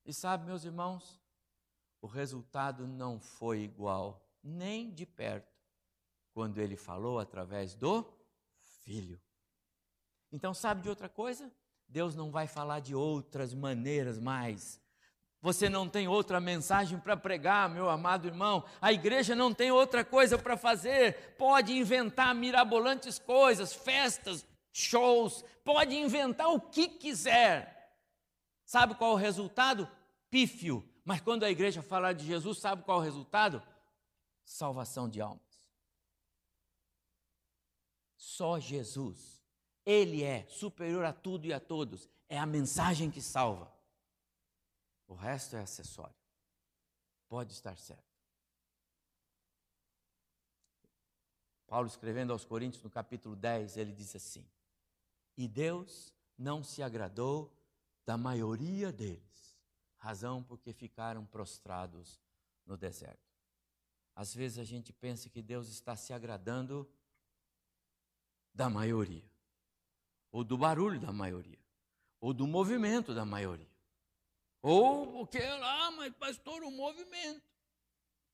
E 0.04 0.12
sabe, 0.12 0.46
meus 0.46 0.64
irmãos, 0.64 1.20
o 2.06 2.08
resultado 2.08 2.86
não 2.86 3.20
foi 3.20 3.60
igual, 3.60 4.24
nem 4.42 4.90
de 4.90 5.04
perto, 5.04 5.52
quando 6.32 6.58
ele 6.58 6.76
falou 6.76 7.18
através 7.18 7.74
do 7.74 8.04
Filho. 8.62 9.20
Então, 10.30 10.54
sabe 10.54 10.82
de 10.82 10.88
outra 10.88 11.08
coisa? 11.08 11.52
Deus 11.88 12.14
não 12.14 12.30
vai 12.30 12.46
falar 12.46 12.80
de 12.80 12.94
outras 12.94 13.52
maneiras 13.52 14.18
mais 14.18 14.80
você 15.46 15.68
não 15.68 15.88
tem 15.88 16.08
outra 16.08 16.40
mensagem 16.40 16.98
para 16.98 17.16
pregar, 17.16 17.68
meu 17.68 17.88
amado 17.88 18.26
irmão. 18.26 18.64
A 18.80 18.92
igreja 18.92 19.32
não 19.32 19.54
tem 19.54 19.70
outra 19.70 20.04
coisa 20.04 20.36
para 20.36 20.56
fazer. 20.56 21.36
Pode 21.38 21.72
inventar 21.72 22.34
mirabolantes 22.34 23.16
coisas, 23.20 23.72
festas, 23.72 24.44
shows, 24.72 25.44
pode 25.64 25.94
inventar 25.94 26.48
o 26.48 26.60
que 26.60 26.88
quiser. 26.88 27.96
Sabe 28.64 28.96
qual 28.96 29.12
é 29.12 29.14
o 29.14 29.18
resultado? 29.18 29.88
Pífio. 30.28 30.82
Mas 31.06 31.20
quando 31.20 31.44
a 31.44 31.50
igreja 31.50 31.82
falar 31.82 32.14
de 32.14 32.26
Jesus, 32.26 32.58
sabe 32.58 32.82
qual 32.82 32.98
é 32.98 33.00
o 33.02 33.04
resultado? 33.04 33.62
Salvação 34.44 35.08
de 35.08 35.20
almas. 35.20 35.40
Só 38.16 38.58
Jesus. 38.58 39.40
Ele 39.84 40.24
é 40.24 40.44
superior 40.48 41.04
a 41.04 41.12
tudo 41.12 41.46
e 41.46 41.52
a 41.52 41.60
todos. 41.60 42.10
É 42.28 42.36
a 42.36 42.44
mensagem 42.44 43.08
que 43.08 43.22
salva. 43.22 43.72
O 45.06 45.14
resto 45.14 45.54
é 45.54 45.60
acessório. 45.60 46.16
Pode 47.28 47.52
estar 47.52 47.78
certo. 47.78 48.02
Paulo 51.68 51.86
escrevendo 51.86 52.32
aos 52.32 52.44
Coríntios 52.44 52.82
no 52.82 52.90
capítulo 52.90 53.36
10, 53.36 53.76
ele 53.76 53.92
diz 53.92 54.16
assim: 54.16 54.44
E 55.36 55.46
Deus 55.46 56.12
não 56.36 56.64
se 56.64 56.82
agradou 56.82 57.56
da 58.04 58.16
maioria 58.16 58.90
deles, 58.90 59.45
razão 60.06 60.42
porque 60.42 60.72
ficaram 60.72 61.26
prostrados 61.26 62.20
no 62.64 62.76
deserto. 62.76 63.26
Às 64.14 64.32
vezes 64.32 64.58
a 64.58 64.64
gente 64.64 64.92
pensa 64.92 65.28
que 65.28 65.42
Deus 65.42 65.68
está 65.68 65.96
se 65.96 66.12
agradando 66.12 66.88
da 68.54 68.70
maioria, 68.70 69.28
ou 70.30 70.44
do 70.44 70.56
barulho 70.56 70.98
da 71.00 71.12
maioria, 71.12 71.58
ou 72.20 72.32
do 72.32 72.46
movimento 72.46 73.12
da 73.14 73.24
maioria. 73.24 73.68
Ou 74.62 75.12
porque 75.12 75.38
ah, 75.38 75.90
mas 75.90 76.14
pastor, 76.14 76.62
o 76.62 76.70
movimento. 76.70 77.42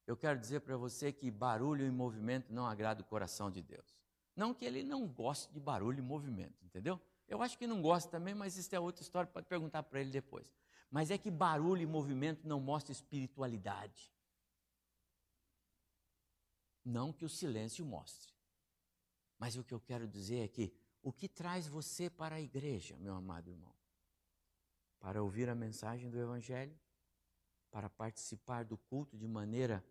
Eu 0.06 0.16
quero 0.16 0.38
dizer 0.38 0.60
para 0.60 0.76
você 0.76 1.10
que 1.10 1.30
barulho 1.30 1.86
e 1.86 1.90
movimento 1.90 2.52
não 2.52 2.66
agrada 2.66 3.00
o 3.00 3.04
coração 3.04 3.50
de 3.50 3.62
Deus. 3.62 3.96
Não 4.36 4.52
que 4.52 4.64
ele 4.64 4.82
não 4.82 5.06
goste 5.06 5.52
de 5.52 5.60
barulho 5.60 5.98
e 5.98 6.02
movimento, 6.02 6.64
entendeu? 6.64 7.00
Eu 7.26 7.42
acho 7.42 7.56
que 7.56 7.66
não 7.66 7.80
gosta 7.80 8.10
também, 8.10 8.34
mas 8.34 8.56
isso 8.56 8.74
é 8.74 8.80
outra 8.80 9.02
história, 9.02 9.30
pode 9.30 9.46
perguntar 9.46 9.82
para 9.82 10.00
ele 10.00 10.10
depois. 10.10 10.46
Mas 10.92 11.10
é 11.10 11.18
que 11.18 11.30
barulho 11.30 11.82
e 11.82 11.86
movimento 11.86 12.46
não 12.46 12.60
mostra 12.60 12.92
espiritualidade. 12.92 14.12
Não 16.84 17.12
que 17.12 17.24
o 17.24 17.28
silêncio 17.28 17.84
mostre. 17.84 18.32
Mas 19.36 19.56
o 19.56 19.64
que 19.64 19.74
eu 19.74 19.80
quero 19.80 20.06
dizer 20.06 20.44
é 20.44 20.48
que 20.48 20.72
o 21.02 21.12
que 21.12 21.28
traz 21.28 21.66
você 21.66 22.08
para 22.08 22.36
a 22.36 22.40
igreja, 22.40 22.96
meu 22.98 23.14
amado 23.14 23.50
irmão? 23.50 23.74
para 25.02 25.20
ouvir 25.20 25.48
a 25.48 25.54
mensagem 25.54 26.08
do 26.08 26.16
Evangelho, 26.16 26.78
para 27.72 27.90
participar 27.90 28.64
do 28.64 28.78
culto 28.78 29.16
de 29.16 29.26
maneira 29.26 29.84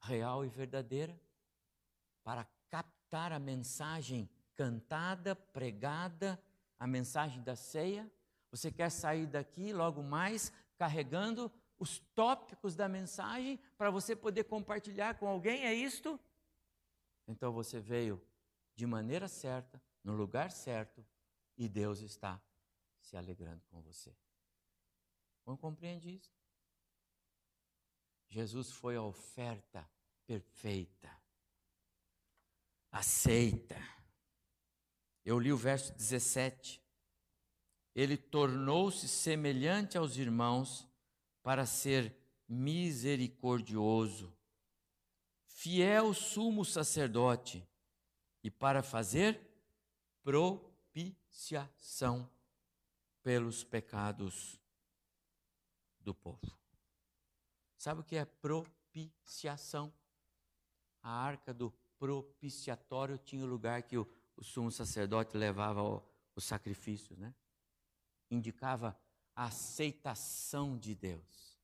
real 0.00 0.44
e 0.44 0.48
verdadeira, 0.48 1.20
para 2.22 2.46
captar 2.68 3.32
a 3.32 3.40
mensagem 3.40 4.30
cantada, 4.54 5.34
pregada, 5.34 6.40
a 6.78 6.86
mensagem 6.86 7.42
da 7.42 7.56
ceia. 7.56 8.08
Você 8.50 8.70
quer 8.70 8.90
sair 8.90 9.26
daqui 9.26 9.72
logo 9.72 10.02
mais 10.02 10.52
carregando 10.76 11.52
os 11.78 11.98
tópicos 12.14 12.74
da 12.74 12.88
mensagem 12.88 13.58
para 13.76 13.90
você 13.90 14.14
poder 14.14 14.44
compartilhar 14.44 15.18
com 15.18 15.26
alguém? 15.26 15.64
É 15.64 15.72
isto? 15.72 16.18
Então 17.26 17.52
você 17.52 17.80
veio 17.80 18.20
de 18.74 18.86
maneira 18.86 19.28
certa, 19.28 19.80
no 20.02 20.14
lugar 20.14 20.50
certo, 20.50 21.04
e 21.56 21.68
Deus 21.68 22.00
está 22.00 22.40
se 23.00 23.16
alegrando 23.16 23.62
com 23.70 23.80
você. 23.82 24.14
Não 25.46 25.56
compreende 25.56 26.14
isso? 26.14 26.32
Jesus 28.28 28.70
foi 28.70 28.96
a 28.96 29.02
oferta 29.02 29.88
perfeita, 30.26 31.10
aceita. 32.90 33.76
Eu 35.24 35.38
li 35.38 35.52
o 35.52 35.56
verso 35.56 35.92
17. 35.94 36.79
Ele 37.94 38.16
tornou-se 38.16 39.06
semelhante 39.08 39.98
aos 39.98 40.16
irmãos 40.16 40.88
para 41.42 41.66
ser 41.66 42.16
misericordioso, 42.48 44.32
fiel 45.46 46.12
sumo 46.12 46.64
sacerdote 46.64 47.64
e 48.42 48.50
para 48.50 48.82
fazer 48.82 49.40
propiciação 50.22 52.28
pelos 53.22 53.62
pecados 53.62 54.58
do 56.00 56.12
povo. 56.14 56.58
Sabe 57.76 58.00
o 58.00 58.04
que 58.04 58.16
é 58.16 58.24
propiciação? 58.24 59.92
A 61.02 61.10
arca 61.10 61.54
do 61.54 61.72
propiciatório 61.98 63.18
tinha 63.18 63.44
o 63.44 63.48
lugar 63.48 63.82
que 63.82 63.96
o, 63.96 64.06
o 64.36 64.44
sumo 64.44 64.70
sacerdote 64.70 65.36
levava 65.36 65.82
os 66.34 66.44
sacrifícios, 66.44 67.18
né? 67.18 67.34
Indicava 68.30 68.98
a 69.34 69.46
aceitação 69.46 70.78
de 70.78 70.94
Deus. 70.94 71.58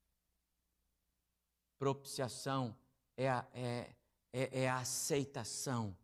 Propiciação 1.78 2.76
é 3.16 3.28
a, 3.28 3.46
é, 3.52 3.94
é, 4.32 4.62
é 4.62 4.68
a 4.68 4.78
aceitação, 4.78 5.96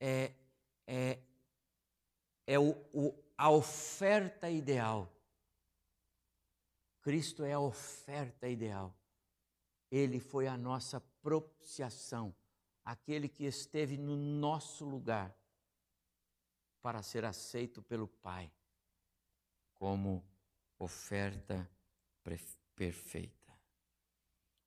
é, 0.00 0.32
é, 0.86 1.18
é 2.46 2.58
o, 2.58 2.72
o, 2.92 3.14
a 3.38 3.50
oferta 3.50 4.50
ideal 4.50 5.12
Cristo 7.02 7.42
é 7.42 7.52
a 7.52 7.60
oferta 7.60 8.48
ideal. 8.48 8.96
Ele 9.90 10.20
foi 10.20 10.46
a 10.46 10.56
nossa 10.56 11.00
propiciação, 11.20 12.34
aquele 12.84 13.28
que 13.28 13.44
esteve 13.44 13.98
no 13.98 14.16
nosso 14.16 14.84
lugar 14.84 15.36
para 16.80 17.02
ser 17.02 17.24
aceito 17.24 17.82
pelo 17.82 18.06
Pai 18.06 18.50
como 19.82 20.24
oferta 20.78 21.68
perfeita. 22.76 23.52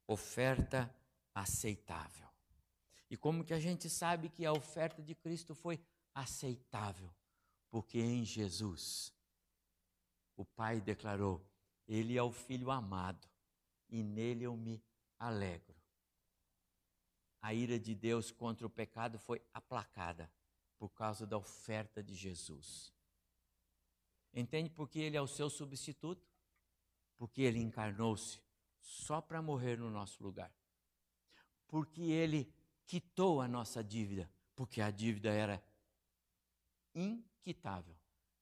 Oferta 0.05 0.93
aceitável. 1.33 2.27
E 3.09 3.15
como 3.15 3.45
que 3.45 3.53
a 3.53 3.59
gente 3.61 3.89
sabe 3.89 4.27
que 4.27 4.45
a 4.45 4.51
oferta 4.51 5.01
de 5.01 5.15
Cristo 5.15 5.55
foi 5.55 5.81
aceitável? 6.13 7.15
Porque 7.69 7.97
em 7.97 8.25
Jesus 8.25 9.13
o 10.35 10.43
Pai 10.43 10.81
declarou: 10.81 11.49
ele 11.87 12.17
é 12.17 12.21
o 12.21 12.33
filho 12.33 12.69
amado 12.69 13.25
e 13.87 14.03
nele 14.03 14.43
eu 14.43 14.57
me 14.57 14.83
alegro. 15.17 15.81
A 17.41 17.53
ira 17.53 17.79
de 17.79 17.95
Deus 17.95 18.31
contra 18.31 18.67
o 18.67 18.69
pecado 18.69 19.17
foi 19.17 19.41
aplacada 19.53 20.29
por 20.77 20.89
causa 20.89 21.25
da 21.25 21.37
oferta 21.37 22.03
de 22.03 22.13
Jesus. 22.13 22.94
Entende 24.35 24.69
por 24.69 24.89
que 24.89 24.99
ele 24.99 25.15
é 25.15 25.21
o 25.21 25.27
seu 25.27 25.49
substituto? 25.49 26.27
Porque 27.17 27.41
ele 27.41 27.59
encarnou-se 27.59 28.41
só 28.77 29.21
para 29.21 29.41
morrer 29.41 29.77
no 29.77 29.89
nosso 29.89 30.21
lugar. 30.21 30.51
Porque 31.67 32.01
ele 32.01 32.53
quitou 32.85 33.41
a 33.41 33.47
nossa 33.47 33.81
dívida, 33.81 34.29
porque 34.53 34.81
a 34.81 34.91
dívida 34.91 35.29
era 35.29 35.63
inquitável. 36.93 37.95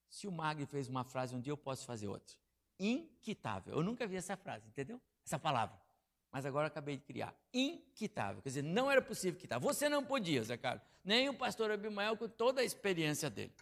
Se 0.09 0.27
o 0.27 0.31
Magri 0.31 0.65
fez 0.65 0.89
uma 0.89 1.03
frase 1.03 1.35
um 1.35 1.39
dia, 1.39 1.51
eu 1.51 1.57
posso 1.57 1.85
fazer 1.85 2.07
outra. 2.07 2.35
Inquitável. 2.79 3.75
Eu 3.75 3.83
nunca 3.83 4.07
vi 4.07 4.15
essa 4.15 4.35
frase, 4.35 4.67
entendeu? 4.67 4.99
Essa 5.25 5.37
palavra. 5.37 5.79
Mas 6.31 6.45
agora 6.45 6.67
acabei 6.67 6.97
de 6.97 7.03
criar. 7.03 7.35
Inquitável. 7.53 8.41
Quer 8.41 8.49
dizer, 8.49 8.61
não 8.63 8.89
era 8.89 9.01
possível 9.01 9.39
quitar. 9.39 9.59
Você 9.59 9.87
não 9.87 10.03
podia, 10.03 10.43
Zé 10.43 10.57
Carlos. 10.57 10.83
Nem 11.03 11.29
o 11.29 11.33
pastor 11.37 11.69
Abimael 11.69 12.17
com 12.17 12.27
toda 12.27 12.61
a 12.61 12.63
experiência 12.63 13.29
dele. 13.29 13.53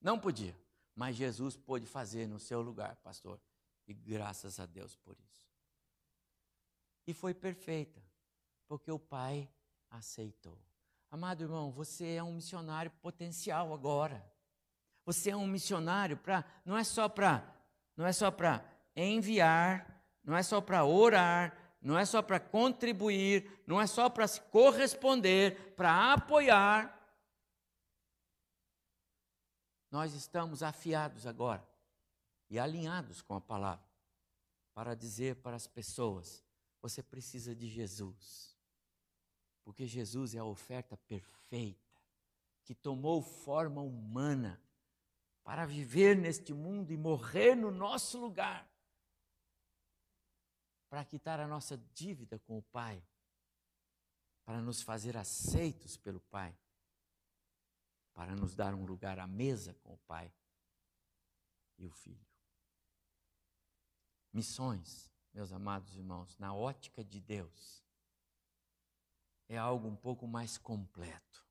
Não 0.00 0.18
podia. 0.18 0.56
Mas 0.94 1.16
Jesus 1.16 1.56
pôde 1.56 1.86
fazer 1.86 2.26
no 2.26 2.38
seu 2.38 2.60
lugar, 2.60 2.96
pastor. 2.96 3.40
E 3.86 3.94
graças 3.94 4.60
a 4.60 4.66
Deus 4.66 4.96
por 4.96 5.16
isso. 5.18 5.48
E 7.06 7.12
foi 7.12 7.34
perfeita, 7.34 8.02
porque 8.68 8.90
o 8.90 8.98
Pai 8.98 9.48
aceitou. 9.90 10.58
Amado 11.10 11.42
irmão, 11.42 11.70
você 11.70 12.14
é 12.14 12.22
um 12.22 12.32
missionário 12.32 12.90
potencial 13.02 13.74
agora. 13.74 14.24
Você 15.04 15.30
é 15.30 15.36
um 15.36 15.46
missionário 15.46 16.16
para 16.16 16.44
não 16.64 16.76
é 16.76 16.84
só 16.84 17.08
para 17.08 17.52
não 17.96 18.06
é 18.06 18.12
só 18.12 18.30
para 18.30 18.64
enviar, 18.96 20.02
não 20.24 20.36
é 20.36 20.42
só 20.42 20.60
para 20.60 20.84
orar, 20.84 21.56
não 21.80 21.98
é 21.98 22.04
só 22.04 22.22
para 22.22 22.40
contribuir, 22.40 23.50
não 23.66 23.80
é 23.80 23.86
só 23.86 24.08
para 24.08 24.26
se 24.26 24.40
corresponder, 24.40 25.74
para 25.76 26.12
apoiar. 26.14 27.01
Nós 29.92 30.14
estamos 30.14 30.62
afiados 30.62 31.26
agora 31.26 31.62
e 32.48 32.58
alinhados 32.58 33.20
com 33.20 33.34
a 33.34 33.40
palavra 33.42 33.86
para 34.72 34.96
dizer 34.96 35.36
para 35.36 35.54
as 35.54 35.66
pessoas: 35.66 36.42
você 36.80 37.02
precisa 37.02 37.54
de 37.54 37.68
Jesus. 37.68 38.56
Porque 39.62 39.86
Jesus 39.86 40.34
é 40.34 40.38
a 40.38 40.44
oferta 40.44 40.96
perfeita, 40.96 41.94
que 42.64 42.74
tomou 42.74 43.20
forma 43.20 43.82
humana 43.82 44.58
para 45.44 45.66
viver 45.66 46.16
neste 46.16 46.54
mundo 46.54 46.90
e 46.90 46.96
morrer 46.96 47.54
no 47.54 47.70
nosso 47.70 48.18
lugar, 48.18 48.66
para 50.88 51.04
quitar 51.04 51.38
a 51.38 51.46
nossa 51.46 51.76
dívida 51.92 52.38
com 52.38 52.56
o 52.56 52.62
Pai, 52.62 53.04
para 54.42 54.62
nos 54.62 54.80
fazer 54.80 55.18
aceitos 55.18 55.98
pelo 55.98 56.20
Pai, 56.20 56.56
para 58.14 58.36
nos 58.36 58.54
dar 58.54 58.74
um 58.74 58.84
lugar 58.84 59.18
à 59.18 59.26
mesa 59.26 59.74
com 59.82 59.94
o 59.94 59.98
Pai 59.98 60.32
e 61.78 61.86
o 61.86 61.90
Filho. 61.90 62.26
Missões, 64.32 65.10
meus 65.32 65.52
amados 65.52 65.96
irmãos, 65.96 66.38
na 66.38 66.54
ótica 66.54 67.04
de 67.04 67.20
Deus, 67.20 67.84
é 69.48 69.56
algo 69.56 69.88
um 69.88 69.96
pouco 69.96 70.26
mais 70.26 70.56
completo. 70.56 71.46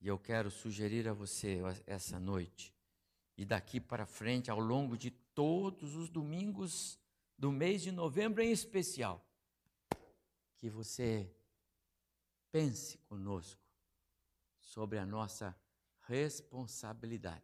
E 0.00 0.06
eu 0.06 0.18
quero 0.18 0.50
sugerir 0.50 1.08
a 1.08 1.12
você 1.12 1.58
essa 1.86 2.20
noite, 2.20 2.72
e 3.36 3.44
daqui 3.44 3.80
para 3.80 4.06
frente, 4.06 4.50
ao 4.50 4.60
longo 4.60 4.96
de 4.96 5.10
todos 5.10 5.96
os 5.96 6.08
domingos 6.08 6.98
do 7.36 7.50
mês 7.50 7.82
de 7.82 7.90
novembro 7.90 8.42
em 8.42 8.50
especial, 8.50 9.24
que 10.56 10.68
você 10.68 11.32
pense 12.50 12.98
conosco 12.98 13.67
sobre 14.68 14.98
a 14.98 15.06
nossa 15.06 15.58
responsabilidade 16.00 17.42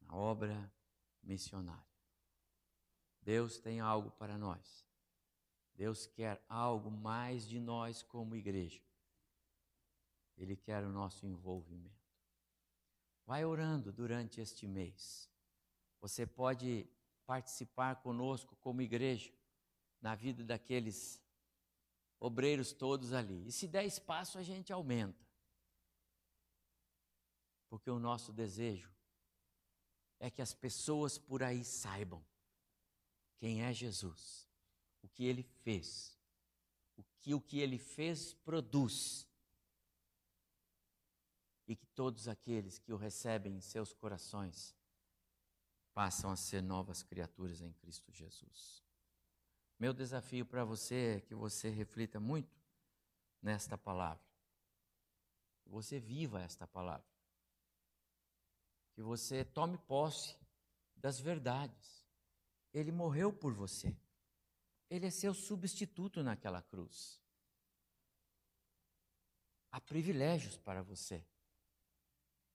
na 0.00 0.14
obra 0.14 0.72
missionária. 1.22 1.84
Deus 3.20 3.58
tem 3.58 3.78
algo 3.78 4.10
para 4.12 4.38
nós. 4.38 4.86
Deus 5.74 6.06
quer 6.06 6.42
algo 6.48 6.90
mais 6.90 7.46
de 7.46 7.60
nós 7.60 8.02
como 8.02 8.34
igreja. 8.34 8.80
Ele 10.34 10.56
quer 10.56 10.82
o 10.82 10.90
nosso 10.90 11.26
envolvimento. 11.26 12.08
Vai 13.26 13.44
orando 13.44 13.92
durante 13.92 14.40
este 14.40 14.66
mês. 14.66 15.30
Você 16.00 16.26
pode 16.26 16.88
participar 17.26 17.96
conosco 17.96 18.56
como 18.56 18.80
igreja 18.80 19.30
na 20.00 20.14
vida 20.14 20.42
daqueles 20.42 21.22
obreiros 22.18 22.72
todos 22.72 23.12
ali. 23.12 23.46
E 23.46 23.52
se 23.52 23.68
der 23.68 23.84
espaço, 23.84 24.38
a 24.38 24.42
gente 24.42 24.72
aumenta. 24.72 25.29
Porque 27.70 27.90
o 27.90 27.98
nosso 27.98 28.32
desejo 28.32 28.92
é 30.18 30.30
que 30.30 30.42
as 30.42 30.52
pessoas 30.52 31.16
por 31.16 31.42
aí 31.42 31.64
saibam 31.64 32.22
quem 33.38 33.62
é 33.62 33.72
Jesus, 33.72 34.46
o 35.00 35.08
que 35.08 35.24
ele 35.24 35.42
fez, 35.42 36.18
o 36.98 37.04
que 37.20 37.32
o 37.32 37.40
que 37.40 37.58
ele 37.58 37.78
fez 37.78 38.34
produz 38.34 39.26
e 41.66 41.74
que 41.74 41.86
todos 41.86 42.28
aqueles 42.28 42.78
que 42.78 42.92
o 42.92 42.96
recebem 42.96 43.56
em 43.56 43.60
seus 43.60 43.94
corações 43.94 44.76
passam 45.94 46.30
a 46.30 46.36
ser 46.36 46.62
novas 46.62 47.02
criaturas 47.02 47.62
em 47.62 47.72
Cristo 47.72 48.12
Jesus. 48.12 48.84
Meu 49.78 49.94
desafio 49.94 50.44
para 50.44 50.64
você 50.64 51.16
é 51.16 51.20
que 51.20 51.34
você 51.34 51.70
reflita 51.70 52.20
muito 52.20 52.60
nesta 53.40 53.78
palavra, 53.78 54.22
você 55.64 55.98
viva 55.98 56.42
esta 56.42 56.66
palavra, 56.66 57.09
que 58.94 59.02
você 59.02 59.44
tome 59.44 59.78
posse 59.78 60.36
das 60.96 61.20
verdades. 61.20 62.04
Ele 62.72 62.92
morreu 62.92 63.32
por 63.32 63.52
você, 63.52 63.96
ele 64.88 65.06
é 65.06 65.10
seu 65.10 65.34
substituto 65.34 66.22
naquela 66.22 66.62
cruz. 66.62 67.20
Há 69.72 69.80
privilégios 69.80 70.56
para 70.56 70.82
você. 70.82 71.24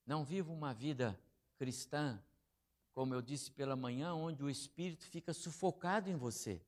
Não 0.05 0.23
viva 0.23 0.51
uma 0.51 0.73
vida 0.73 1.19
cristã, 1.57 2.21
como 2.91 3.13
eu 3.13 3.21
disse 3.21 3.51
pela 3.51 3.75
manhã, 3.75 4.13
onde 4.13 4.43
o 4.43 4.49
espírito 4.49 5.05
fica 5.05 5.33
sufocado 5.33 6.09
em 6.09 6.15
você 6.15 6.61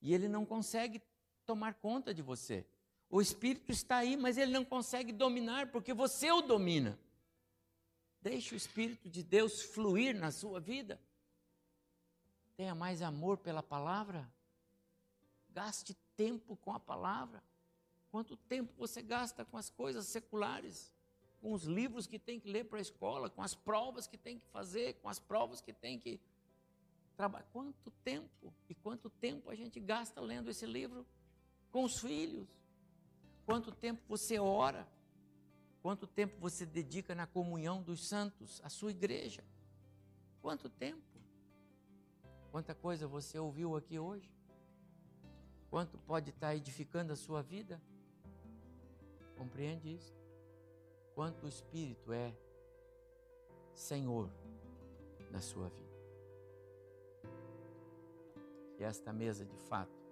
e 0.00 0.14
ele 0.14 0.28
não 0.28 0.44
consegue 0.44 1.02
tomar 1.44 1.74
conta 1.74 2.12
de 2.12 2.22
você. 2.22 2.66
O 3.08 3.20
espírito 3.20 3.70
está 3.70 3.96
aí, 3.96 4.16
mas 4.16 4.36
ele 4.36 4.52
não 4.52 4.64
consegue 4.64 5.12
dominar 5.12 5.70
porque 5.70 5.94
você 5.94 6.30
o 6.30 6.42
domina. 6.42 6.98
Deixe 8.28 8.56
o 8.56 8.56
espírito 8.56 9.08
de 9.08 9.22
Deus 9.22 9.62
fluir 9.62 10.12
na 10.18 10.32
sua 10.32 10.58
vida. 10.58 11.00
Tenha 12.56 12.74
mais 12.74 13.00
amor 13.00 13.38
pela 13.38 13.62
palavra. 13.62 14.28
Gaste 15.50 15.94
tempo 16.16 16.56
com 16.56 16.72
a 16.72 16.80
palavra. 16.80 17.40
Quanto 18.10 18.36
tempo 18.36 18.72
você 18.76 19.00
gasta 19.00 19.44
com 19.44 19.56
as 19.56 19.70
coisas 19.70 20.08
seculares? 20.08 20.92
com 21.40 21.52
os 21.52 21.64
livros 21.64 22.08
que 22.08 22.18
tem 22.18 22.40
que 22.40 22.48
ler 22.48 22.64
para 22.64 22.78
a 22.78 22.82
escola, 22.82 23.30
com 23.30 23.42
as 23.42 23.54
provas 23.54 24.08
que 24.08 24.16
tem 24.16 24.38
que 24.38 24.46
fazer, 24.46 24.94
com 24.94 25.08
as 25.08 25.20
provas 25.20 25.60
que 25.60 25.72
tem 25.72 25.96
que 25.96 26.18
trabalhar. 27.16 27.46
Quanto 27.52 27.90
tempo 28.02 28.52
e 28.68 28.74
quanto 28.74 29.08
tempo 29.08 29.50
a 29.50 29.54
gente 29.54 29.78
gasta 29.78 30.20
lendo 30.20 30.50
esse 30.50 30.66
livro 30.66 31.06
com 31.70 31.84
os 31.84 32.00
filhos? 32.00 32.48
Quanto 33.44 33.70
tempo 33.70 34.02
você 34.08 34.40
ora? 34.40 34.88
Quanto 35.86 36.04
tempo 36.04 36.34
você 36.40 36.66
dedica 36.66 37.14
na 37.14 37.28
comunhão 37.28 37.80
dos 37.80 38.08
santos, 38.08 38.60
a 38.64 38.68
sua 38.68 38.90
igreja? 38.90 39.44
Quanto 40.42 40.68
tempo? 40.68 41.20
Quanta 42.50 42.74
coisa 42.74 43.06
você 43.06 43.38
ouviu 43.38 43.76
aqui 43.76 43.96
hoje? 43.96 44.28
Quanto 45.70 45.96
pode 45.98 46.30
estar 46.30 46.56
edificando 46.56 47.12
a 47.12 47.16
sua 47.16 47.40
vida? 47.40 47.80
Compreende 49.38 49.94
isso? 49.94 50.12
quanto 51.14 51.46
o 51.46 51.48
Espírito 51.48 52.12
é 52.12 52.36
Senhor 53.72 54.28
na 55.30 55.40
sua 55.40 55.68
vida. 55.68 55.96
Que 58.76 58.82
esta 58.82 59.12
mesa, 59.12 59.44
de 59.44 59.56
fato, 59.56 60.02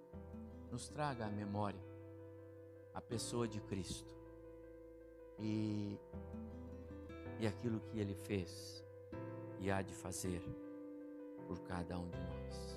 nos 0.71 0.87
traga 0.87 1.25
à 1.25 1.29
memória 1.29 1.83
a 2.93 3.01
pessoa 3.01 3.45
de 3.45 3.59
Cristo 3.59 4.14
e, 5.39 5.99
e 7.39 7.47
aquilo 7.47 7.79
que 7.79 7.99
Ele 7.99 8.15
fez 8.15 8.83
e 9.59 9.71
há 9.71 9.81
de 9.81 9.93
fazer 9.93 10.41
por 11.47 11.59
cada 11.61 11.97
um 11.97 12.09
de 12.09 12.17
nós. 12.17 12.74